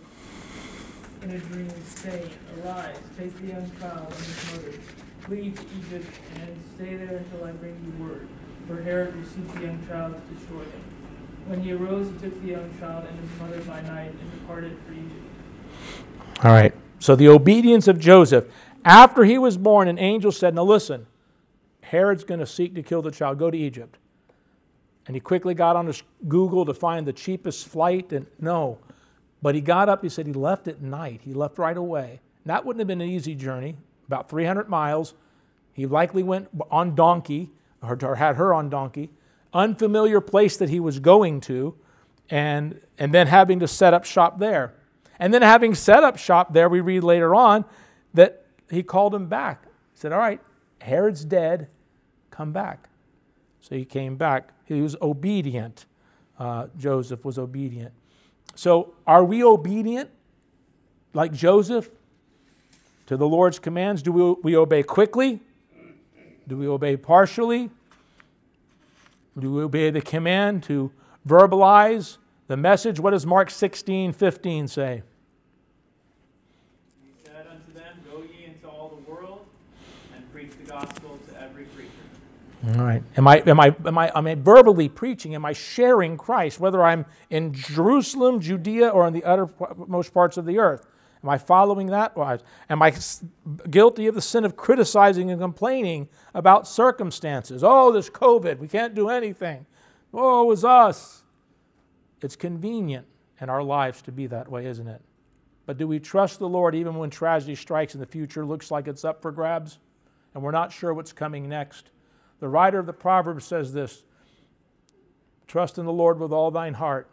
in 1.24 1.32
a 1.32 1.40
dream, 1.40 1.70
saying, 1.86 2.30
Arise, 2.64 2.98
take 3.18 3.40
the 3.40 3.48
young 3.48 3.72
child 3.80 4.12
and 4.12 4.26
his 4.26 4.52
mother, 4.52 4.57
flee 5.28 5.52
to 5.52 5.62
Egypt, 5.80 6.10
and 6.36 6.58
stay 6.76 6.96
there 6.96 7.18
until 7.18 7.44
I 7.44 7.52
bring 7.52 7.76
you 7.84 8.06
word. 8.06 8.28
For 8.66 8.82
Herod 8.82 9.14
received 9.16 9.54
the 9.56 9.64
young 9.64 9.86
child 9.88 10.16
to 10.16 10.34
destroy 10.34 10.62
him. 10.62 10.84
When 11.48 11.62
he 11.62 11.74
arose, 11.74 12.08
he 12.08 12.18
took 12.18 12.42
the 12.42 12.48
young 12.50 12.80
child 12.80 13.06
and 13.10 13.20
his 13.20 13.40
mother 13.40 13.62
by 13.62 13.82
night 13.82 14.12
and 14.12 14.32
departed 14.40 14.78
for 14.86 14.94
Egypt. 14.94 16.46
All 16.46 16.52
right. 16.52 16.74
So 17.00 17.16
the 17.16 17.28
obedience 17.28 17.88
of 17.88 18.00
Joseph. 18.00 18.46
After 18.86 19.26
he 19.26 19.38
was 19.38 19.58
born, 19.58 19.90
an 19.90 20.00
angel 20.00 20.32
said, 20.32 20.56
Now 20.56 20.64
listen, 20.64 21.08
Herod's 21.82 22.24
going 22.24 22.40
to 22.40 22.46
seek 22.46 22.74
to 22.76 22.84
kill 22.84 23.02
the 23.02 23.12
child. 23.12 23.38
Go 23.38 23.52
to 23.52 23.58
Egypt. 23.58 23.98
And 25.08 25.16
he 25.16 25.20
quickly 25.20 25.54
got 25.54 25.76
on 25.76 25.88
his 25.88 26.04
Google 26.28 26.66
to 26.66 26.74
find 26.74 27.06
the 27.06 27.14
cheapest 27.14 27.68
flight. 27.68 28.12
And 28.14 28.28
no. 28.40 28.78
But 29.42 29.56
he 29.56 29.62
got 29.62 29.90
up, 29.90 30.04
he 30.04 30.10
said 30.10 30.28
he 30.28 30.34
left 30.34 30.68
at 30.68 30.82
night. 30.82 31.22
He 31.24 31.34
left 31.34 31.58
right 31.58 31.78
away. 31.78 32.22
That 32.46 32.66
wouldn't 32.66 32.80
have 32.80 32.88
been 32.88 33.02
an 33.02 33.10
easy 33.10 33.36
journey, 33.36 33.76
about 34.08 34.30
300 34.30 34.70
miles. 34.70 35.14
He 35.74 35.86
likely 35.86 36.24
went 36.24 36.50
on 36.72 36.96
donkey, 36.96 37.50
or, 37.82 37.98
or 38.02 38.16
had 38.16 38.36
her 38.38 38.54
on 38.54 38.70
donkey. 38.70 39.12
Unfamiliar 39.54 40.22
place 40.22 40.58
that 40.58 40.70
he 40.70 40.80
was 40.80 41.00
going 41.00 41.42
to, 41.42 41.76
and, 42.30 42.82
and 42.98 43.14
then 43.14 43.28
having 43.28 43.60
to 43.60 43.68
set 43.68 43.94
up 43.94 44.06
shop 44.06 44.40
there. 44.40 44.74
And 45.20 45.34
then, 45.34 45.42
having 45.42 45.74
set 45.74 46.04
up 46.04 46.18
shop 46.18 46.54
there, 46.54 46.70
we 46.70 46.80
read 46.80 47.04
later 47.04 47.34
on 47.34 47.66
that 48.14 48.46
he 48.70 48.84
called 48.84 49.16
him 49.16 49.28
back. 49.28 49.64
He 49.94 50.00
said, 50.00 50.12
All 50.12 50.20
right, 50.20 50.40
Herod's 50.80 51.26
dead, 51.26 51.70
come 52.30 52.52
back. 52.52 52.90
So 53.62 53.76
he 53.76 53.84
came 53.84 54.16
back. 54.16 54.54
He 54.66 54.82
was 54.82 54.96
obedient. 55.02 55.86
Uh, 56.38 56.68
Joseph 56.78 57.26
was 57.26 57.40
obedient. 57.40 57.94
So, 58.56 58.94
are 59.06 59.24
we 59.24 59.44
obedient 59.44 60.10
like 61.14 61.34
Joseph 61.34 61.90
to 63.08 63.18
the 63.18 63.28
Lord's 63.28 63.60
commands? 63.60 64.02
Do 64.02 64.12
we, 64.12 64.36
we 64.44 64.56
obey 64.56 64.84
quickly? 64.84 65.42
Do 66.48 66.58
we 66.58 66.68
obey 66.68 66.96
partially? 66.96 67.70
Do 69.38 69.54
we 69.54 69.64
obey 69.64 69.90
the 69.90 70.02
command 70.02 70.64
to 70.64 70.92
verbalize? 71.28 72.18
the 72.48 72.58
message, 72.58 73.00
what 73.00 73.12
does 73.12 73.26
Mark 73.26 73.50
16, 73.50 74.14
15 74.14 74.68
say? 74.68 75.04
He 77.04 77.12
said 77.26 77.46
unto 77.52 77.74
them, 77.74 77.98
Go 78.10 78.24
ye 78.24 78.46
into 78.46 78.68
all 78.68 78.90
the 78.90 79.12
world 79.12 79.46
and 80.16 80.32
preach 80.32 80.52
the 80.58 80.72
gospel 80.72 81.20
to 81.30 81.42
every 81.42 81.66
creature. 81.66 82.80
All 82.80 82.86
right. 82.86 83.04
Am 83.18 83.28
I, 83.28 83.40
am, 83.46 83.60
I, 83.60 83.76
am, 83.86 83.98
I, 83.98 84.12
am 84.16 84.28
I 84.28 84.36
verbally 84.36 84.88
preaching? 84.88 85.36
Am 85.36 85.46
I 85.46 85.54
sharing 85.54 86.16
Christ, 86.18 86.60
whether 86.60 86.82
I'm 86.82 87.06
in 87.30 87.54
Jerusalem, 87.54 88.40
Judea, 88.40 88.90
or 88.90 89.06
in 89.08 89.14
the 89.14 89.26
uttermost 89.26 90.14
parts 90.14 90.38
of 90.38 90.46
the 90.46 90.60
earth? 90.60 90.88
Am 91.24 91.30
I 91.30 91.38
following 91.38 91.88
that? 91.88 92.14
Am 92.70 92.82
I 92.82 92.94
guilty 93.70 94.08
of 94.08 94.16
the 94.16 94.22
sin 94.22 94.46
of 94.46 94.56
criticizing 94.56 95.32
and 95.32 95.42
complaining 95.42 96.10
about 96.34 96.68
circumstances? 96.68 97.64
Oh, 97.64 97.92
this 97.92 98.10
COVID, 98.10 98.60
we 98.60 98.68
can't 98.68 98.94
do 98.94 99.10
anything. 99.10 99.66
Oh, 100.14 100.44
it 100.44 100.48
was 100.48 100.64
us. 100.64 101.24
It's 102.22 102.36
convenient 102.36 103.08
in 103.42 103.50
our 103.50 103.64
lives 103.64 104.02
to 104.04 104.12
be 104.12 104.28
that 104.28 104.50
way, 104.50 104.66
isn't 104.66 104.88
it? 104.88 105.02
But 105.66 105.78
do 105.78 105.88
we 105.88 106.00
trust 106.00 106.40
the 106.40 106.48
Lord 106.48 106.76
even 106.76 106.96
when 106.96 107.10
tragedy 107.10 107.56
strikes 107.56 107.94
and 107.94 108.02
the 108.02 108.08
future 108.08 108.46
looks 108.46 108.72
like 108.72 108.88
it's 108.88 109.04
up 109.04 109.22
for 109.22 109.32
grabs 109.32 109.80
and 110.34 110.42
we're 110.42 110.52
not 110.52 110.72
sure 110.72 110.94
what's 110.94 111.12
coming 111.12 111.50
next? 111.50 111.90
The 112.40 112.48
writer 112.48 112.80
of 112.80 112.86
the 112.86 112.94
Proverbs 112.94 113.46
says 113.46 113.74
this 113.74 114.04
Trust 115.48 115.78
in 115.78 115.86
the 115.86 115.94
Lord 115.94 116.20
with 116.20 116.32
all 116.32 116.52
thine 116.52 116.74
heart 116.74 117.10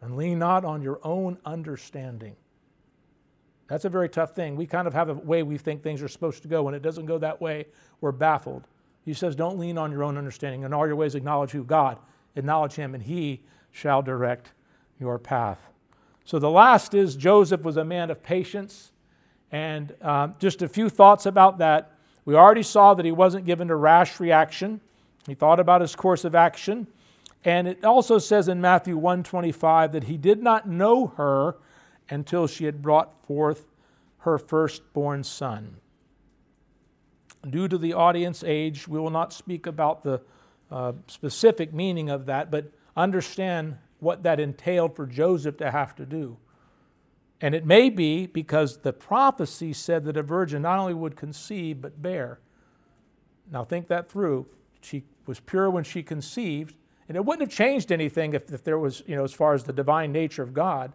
and 0.00 0.16
lean 0.16 0.38
not 0.38 0.64
on 0.64 0.82
your 0.82 1.00
own 1.02 1.38
understanding. 1.44 2.36
That's 3.68 3.84
a 3.84 3.88
very 3.88 4.08
tough 4.08 4.34
thing. 4.34 4.56
We 4.56 4.66
kind 4.66 4.86
of 4.86 4.94
have 4.94 5.08
a 5.08 5.14
way 5.14 5.42
we 5.42 5.58
think 5.58 5.82
things 5.82 6.02
are 6.02 6.08
supposed 6.08 6.42
to 6.42 6.48
go. 6.48 6.62
When 6.62 6.74
it 6.74 6.82
doesn't 6.82 7.06
go 7.06 7.18
that 7.18 7.40
way, 7.40 7.66
we're 8.00 8.12
baffled. 8.12 8.64
He 9.04 9.12
says, 9.12 9.34
Don't 9.34 9.58
lean 9.58 9.78
on 9.78 9.90
your 9.90 10.04
own 10.04 10.16
understanding. 10.16 10.62
In 10.62 10.72
all 10.72 10.86
your 10.86 10.96
ways, 10.96 11.14
acknowledge 11.14 11.50
who? 11.50 11.64
God. 11.64 11.98
Acknowledge 12.36 12.74
Him, 12.74 12.94
and 12.94 13.02
He 13.02 13.42
shall 13.72 14.02
direct 14.02 14.52
your 15.00 15.18
path. 15.18 15.58
So 16.24 16.38
the 16.38 16.50
last 16.50 16.94
is 16.94 17.16
Joseph 17.16 17.62
was 17.62 17.76
a 17.76 17.84
man 17.84 18.10
of 18.10 18.22
patience. 18.22 18.92
And 19.52 19.94
um, 20.02 20.34
just 20.38 20.62
a 20.62 20.68
few 20.68 20.88
thoughts 20.88 21.26
about 21.26 21.58
that. 21.58 21.92
We 22.24 22.34
already 22.34 22.64
saw 22.64 22.94
that 22.94 23.04
he 23.04 23.12
wasn't 23.12 23.46
given 23.46 23.70
a 23.70 23.76
rash 23.76 24.18
reaction. 24.18 24.80
He 25.26 25.34
thought 25.34 25.60
about 25.60 25.80
his 25.80 25.94
course 25.94 26.24
of 26.24 26.34
action. 26.34 26.88
And 27.44 27.68
it 27.68 27.84
also 27.84 28.18
says 28.18 28.48
in 28.48 28.60
Matthew 28.60 28.96
125 28.96 29.92
that 29.92 30.04
he 30.04 30.16
did 30.16 30.42
not 30.42 30.68
know 30.68 31.06
her 31.16 31.56
until 32.08 32.46
she 32.46 32.64
had 32.64 32.82
brought 32.82 33.24
forth 33.26 33.66
her 34.18 34.38
firstborn 34.38 35.22
son. 35.22 35.76
Due 37.48 37.68
to 37.68 37.78
the 37.78 37.92
audience 37.92 38.42
age, 38.44 38.88
we 38.88 38.98
will 38.98 39.10
not 39.10 39.32
speak 39.32 39.66
about 39.66 40.02
the 40.02 40.20
uh, 40.70 40.92
specific 41.06 41.72
meaning 41.72 42.10
of 42.10 42.26
that, 42.26 42.50
but 42.50 42.72
understand 42.96 43.76
what 44.00 44.22
that 44.24 44.40
entailed 44.40 44.96
for 44.96 45.06
Joseph 45.06 45.56
to 45.58 45.70
have 45.70 45.94
to 45.94 46.04
do. 46.04 46.36
And 47.40 47.54
it 47.54 47.66
may 47.66 47.90
be 47.90 48.26
because 48.26 48.78
the 48.78 48.92
prophecy 48.92 49.72
said 49.72 50.04
that 50.04 50.16
a 50.16 50.22
virgin 50.22 50.62
not 50.62 50.78
only 50.78 50.94
would 50.94 51.16
conceive, 51.16 51.80
but 51.80 52.00
bear. 52.00 52.40
Now, 53.50 53.64
think 53.64 53.88
that 53.88 54.10
through. 54.10 54.46
She 54.80 55.04
was 55.26 55.40
pure 55.40 55.70
when 55.70 55.84
she 55.84 56.02
conceived, 56.02 56.74
and 57.08 57.16
it 57.16 57.24
wouldn't 57.24 57.48
have 57.48 57.56
changed 57.56 57.92
anything 57.92 58.32
if, 58.32 58.50
if 58.52 58.64
there 58.64 58.78
was, 58.78 59.02
you 59.06 59.16
know, 59.16 59.24
as 59.24 59.32
far 59.32 59.54
as 59.54 59.64
the 59.64 59.72
divine 59.72 60.12
nature 60.12 60.42
of 60.42 60.54
God. 60.54 60.92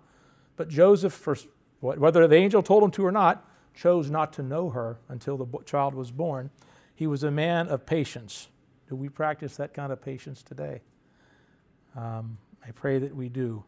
But 0.58 0.70
Joseph, 0.70 1.14
for, 1.14 1.36
whether 1.80 2.28
the 2.28 2.36
angel 2.36 2.62
told 2.62 2.84
him 2.84 2.92
to 2.92 3.06
or 3.06 3.12
not, 3.12 3.48
chose 3.74 4.10
not 4.10 4.34
to 4.34 4.44
know 4.44 4.70
her 4.70 4.98
until 5.10 5.38
the 5.38 5.48
child 5.66 5.96
was 5.96 6.12
born. 6.12 6.50
He 6.94 7.08
was 7.08 7.24
a 7.24 7.32
man 7.32 7.68
of 7.68 7.86
patience. 7.86 8.48
Do 8.90 8.96
we 8.96 9.10
practice 9.10 9.56
that 9.58 9.74
kind 9.74 9.92
of 9.92 10.02
patience 10.02 10.44
today? 10.44 10.82
Um, 11.96 12.38
I 12.66 12.72
pray 12.72 13.00
that 13.00 13.16
we 13.16 13.30
do. 13.30 13.64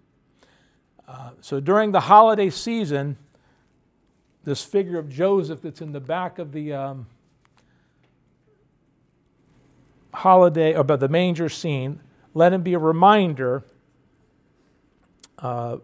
Uh, 1.07 1.31
so 1.41 1.59
during 1.59 1.91
the 1.91 2.01
holiday 2.01 2.49
season, 2.49 3.17
this 4.43 4.63
figure 4.63 4.99
of 4.99 5.09
Joseph 5.09 5.61
that's 5.61 5.81
in 5.81 5.93
the 5.93 5.99
back 5.99 6.39
of 6.39 6.51
the 6.51 6.73
um, 6.73 7.07
holiday, 10.13 10.73
about 10.73 10.99
the 10.99 11.07
manger 11.07 11.49
scene, 11.49 12.01
let 12.33 12.53
him 12.53 12.61
be 12.61 12.73
a 12.73 12.79
reminder 12.79 13.63
uh, 15.39 15.77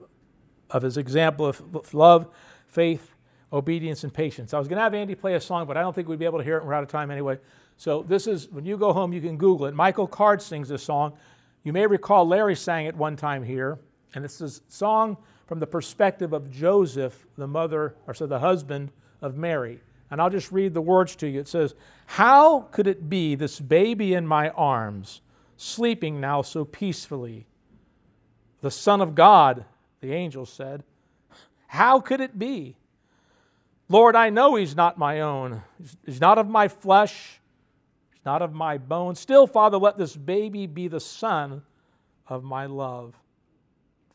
of 0.69 0.83
his 0.83 0.97
example 0.97 1.45
of 1.45 1.93
love, 1.93 2.27
faith, 2.67 3.11
obedience, 3.51 4.03
and 4.03 4.13
patience. 4.13 4.53
I 4.53 4.59
was 4.59 4.67
going 4.67 4.77
to 4.77 4.83
have 4.83 4.93
Andy 4.93 5.15
play 5.15 5.35
a 5.35 5.41
song, 5.41 5.65
but 5.65 5.77
I 5.77 5.81
don't 5.81 5.93
think 5.93 6.07
we'd 6.07 6.19
be 6.19 6.25
able 6.25 6.37
to 6.37 6.43
hear 6.43 6.57
it. 6.57 6.65
We're 6.65 6.73
out 6.73 6.83
of 6.83 6.89
time 6.89 7.11
anyway. 7.11 7.39
So 7.77 8.03
this 8.03 8.27
is 8.27 8.49
when 8.49 8.65
you 8.65 8.77
go 8.77 8.93
home, 8.93 9.13
you 9.13 9.21
can 9.21 9.37
Google 9.37 9.65
it. 9.67 9.73
Michael 9.73 10.07
Card 10.07 10.41
sings 10.41 10.69
this 10.69 10.83
song. 10.83 11.13
You 11.63 11.73
may 11.73 11.87
recall 11.87 12.27
Larry 12.27 12.55
sang 12.55 12.85
it 12.85 12.95
one 12.95 13.15
time 13.15 13.43
here, 13.43 13.79
and 14.13 14.23
it's 14.23 14.41
a 14.41 14.49
song 14.67 15.17
from 15.47 15.59
the 15.59 15.67
perspective 15.67 16.33
of 16.33 16.51
Joseph, 16.51 17.25
the 17.37 17.47
mother, 17.47 17.95
or 18.05 18.13
so 18.13 18.27
the 18.27 18.39
husband 18.39 18.91
of 19.21 19.35
Mary. 19.35 19.81
And 20.11 20.21
I'll 20.21 20.29
just 20.29 20.51
read 20.51 20.73
the 20.73 20.81
words 20.81 21.15
to 21.17 21.27
you. 21.27 21.39
It 21.39 21.47
says, 21.47 21.75
How 22.05 22.61
could 22.71 22.87
it 22.87 23.09
be 23.09 23.35
this 23.35 23.59
baby 23.59 24.13
in 24.13 24.27
my 24.27 24.49
arms, 24.49 25.21
sleeping 25.57 26.19
now 26.19 26.41
so 26.41 26.65
peacefully? 26.65 27.45
The 28.61 28.71
Son 28.71 29.01
of 29.01 29.15
God, 29.15 29.65
the 30.01 30.13
angel 30.13 30.45
said. 30.45 30.83
How 31.67 31.99
could 31.99 32.21
it 32.21 32.37
be? 32.37 32.75
Lord, 33.87 34.15
I 34.15 34.29
know 34.29 34.55
he's 34.55 34.75
not 34.75 34.97
my 34.97 35.21
own. 35.21 35.63
He's 36.05 36.21
not 36.21 36.37
of 36.37 36.47
my 36.47 36.67
flesh, 36.67 37.39
he's 38.11 38.25
not 38.25 38.41
of 38.41 38.53
my 38.53 38.77
bone. 38.77 39.15
Still, 39.15 39.47
Father, 39.47 39.77
let 39.77 39.97
this 39.97 40.15
baby 40.15 40.67
be 40.67 40.87
the 40.87 40.99
son 40.99 41.63
of 42.27 42.43
my 42.43 42.67
love. 42.67 43.15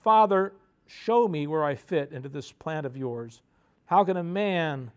Father, 0.03 0.53
show 0.87 1.27
me 1.27 1.47
where 1.47 1.65
I 1.65 1.75
fit 1.75 2.13
into 2.13 2.29
this 2.29 2.53
plan 2.53 2.85
of 2.85 2.97
yours. 2.97 3.43
How 3.87 4.05
can 4.05 4.17
a 4.17 4.23
man 4.23 4.91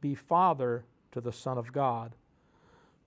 be 0.00 0.14
father 0.14 0.84
to 1.12 1.20
the 1.20 1.32
Son 1.32 1.58
of 1.58 1.72
God? 1.72 2.12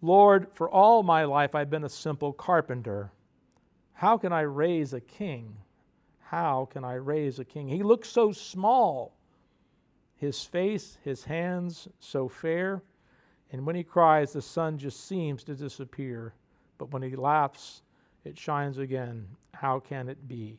Lord, 0.02 0.48
for 0.54 0.70
all 0.70 1.04
my 1.04 1.26
life 1.26 1.56
I've 1.56 1.70
been 1.70 1.84
a 1.84 1.90
simple 1.90 2.34
carpenter. 2.34 3.12
How 3.94 4.18
can 4.18 4.34
I 4.34 4.42
raise 4.42 4.94
a 4.94 5.02
king? 5.02 5.56
How 6.32 6.70
can 6.72 6.86
I 6.86 6.94
raise 6.94 7.40
a 7.40 7.44
king? 7.44 7.68
He 7.68 7.84
looks 7.84 8.08
so 8.08 8.32
small, 8.32 9.18
his 10.16 10.42
face, 10.46 10.98
his 11.04 11.26
hands 11.26 11.90
so 12.00 12.30
fair. 12.30 12.82
And 13.52 13.66
when 13.66 13.76
he 13.76 13.84
cries, 13.84 14.32
the 14.32 14.42
sun 14.42 14.78
just 14.78 15.10
seems 15.10 15.44
to 15.44 15.56
disappear. 15.56 16.34
But 16.78 16.92
when 16.94 17.02
he 17.02 17.18
laughs, 17.18 17.82
it 18.24 18.40
shines 18.40 18.78
again. 18.78 19.28
How 19.54 19.82
can 19.82 20.08
it 20.08 20.30
be? 20.30 20.58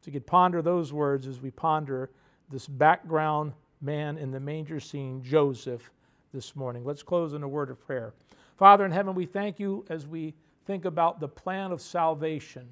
So 0.00 0.06
you 0.06 0.12
could 0.12 0.26
ponder 0.26 0.62
those 0.62 0.90
words 0.90 1.26
as 1.26 1.42
we 1.42 1.50
ponder 1.50 2.08
this 2.50 2.66
background 2.66 3.52
man 3.82 4.16
in 4.16 4.30
the 4.30 4.40
manger 4.40 4.80
scene, 4.80 5.22
Joseph, 5.22 5.90
this 6.32 6.56
morning. 6.56 6.82
Let's 6.82 7.02
close 7.02 7.34
in 7.34 7.42
a 7.42 7.48
word 7.48 7.68
of 7.68 7.78
prayer. 7.78 8.14
Father 8.56 8.86
in 8.86 8.90
heaven, 8.90 9.14
we 9.14 9.26
thank 9.26 9.60
you 9.60 9.84
as 9.90 10.06
we 10.06 10.32
think 10.64 10.86
about 10.86 11.20
the 11.20 11.28
plan 11.28 11.72
of 11.72 11.82
salvation. 11.82 12.66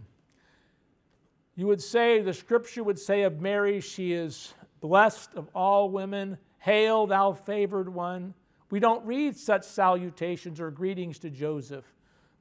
You 1.58 1.66
would 1.66 1.82
say, 1.82 2.20
the 2.20 2.32
scripture 2.32 2.84
would 2.84 3.00
say 3.00 3.22
of 3.22 3.40
Mary, 3.40 3.80
she 3.80 4.12
is 4.12 4.54
blessed 4.80 5.34
of 5.34 5.48
all 5.56 5.90
women. 5.90 6.38
Hail, 6.58 7.08
thou 7.08 7.32
favored 7.32 7.92
one. 7.92 8.32
We 8.70 8.78
don't 8.78 9.04
read 9.04 9.36
such 9.36 9.64
salutations 9.64 10.60
or 10.60 10.70
greetings 10.70 11.18
to 11.18 11.30
Joseph, 11.30 11.84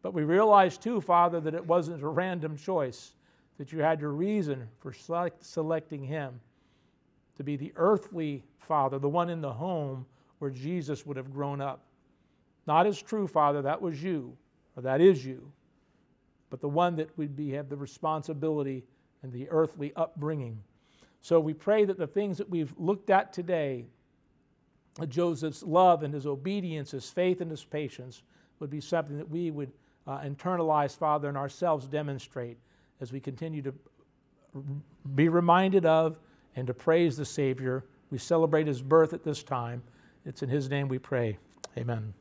but 0.04 0.14
we 0.14 0.22
realize 0.22 0.78
too, 0.78 1.02
Father, 1.02 1.40
that 1.40 1.56
it 1.56 1.66
wasn't 1.66 2.04
a 2.04 2.08
random 2.08 2.56
choice 2.56 3.16
that 3.58 3.72
you 3.72 3.80
had 3.80 4.02
your 4.02 4.12
reason 4.12 4.68
for 4.78 4.94
select, 4.94 5.44
selecting 5.44 6.04
him 6.04 6.40
to 7.38 7.44
be 7.44 7.56
the 7.56 7.74
earthly 7.76 8.44
father, 8.60 9.00
the 9.00 9.10
one 9.10 9.32
in 9.32 9.42
the 9.42 9.52
home 9.52 10.06
where 10.38 10.52
Jesus 10.52 11.08
would 11.08 11.18
have 11.18 11.34
grown 11.34 11.60
up. 11.60 11.82
Not 12.68 12.86
as 12.86 13.02
true 13.02 13.26
father, 13.26 13.64
that 13.64 13.82
was 13.82 14.04
you, 14.04 14.38
or 14.76 14.84
that 14.84 15.02
is 15.02 15.26
you, 15.26 15.52
but 16.52 16.62
the 16.62 16.70
one 16.70 16.96
that 16.98 17.18
would 17.18 17.36
be, 17.36 17.50
have 17.54 17.68
the 17.68 17.78
responsibility 17.78 18.84
and 19.24 19.32
the 19.32 19.50
earthly 19.50 19.94
upbringing. 19.96 20.62
So 21.22 21.40
we 21.40 21.54
pray 21.54 21.86
that 21.86 21.98
the 21.98 22.08
things 22.08 22.38
that 22.38 22.50
we've 22.50 22.74
looked 22.78 23.10
at 23.10 23.34
today, 23.34 23.86
Joseph's 25.08 25.64
love 25.64 26.04
and 26.04 26.14
his 26.14 26.26
obedience, 26.26 26.92
his 26.92 27.10
faith 27.10 27.42
and 27.42 27.52
his 27.52 27.64
patience, 27.64 28.24
would 28.60 28.70
be 28.70 28.82
something 28.82 29.18
that 29.18 29.30
we 29.30 29.52
would 29.52 29.72
uh, 30.08 30.20
internalize, 30.20 30.98
Father, 30.98 31.28
and 31.28 31.38
ourselves 31.38 31.86
demonstrate 31.88 32.58
as 33.02 33.12
we 33.12 33.20
continue 33.20 33.62
to 33.62 33.74
be 35.16 35.30
reminded 35.30 35.86
of 35.86 36.18
and 36.56 36.68
to 36.68 36.74
praise 36.74 37.18
the 37.18 37.26
Savior. 37.26 37.84
We 38.10 38.18
celebrate 38.18 38.68
his 38.68 38.82
birth 38.82 39.14
at 39.14 39.24
this 39.24 39.44
time. 39.44 39.84
It's 40.26 40.42
in 40.44 40.50
his 40.50 40.70
name 40.70 40.88
we 40.88 41.00
pray. 41.00 41.38
Amen. 41.78 42.14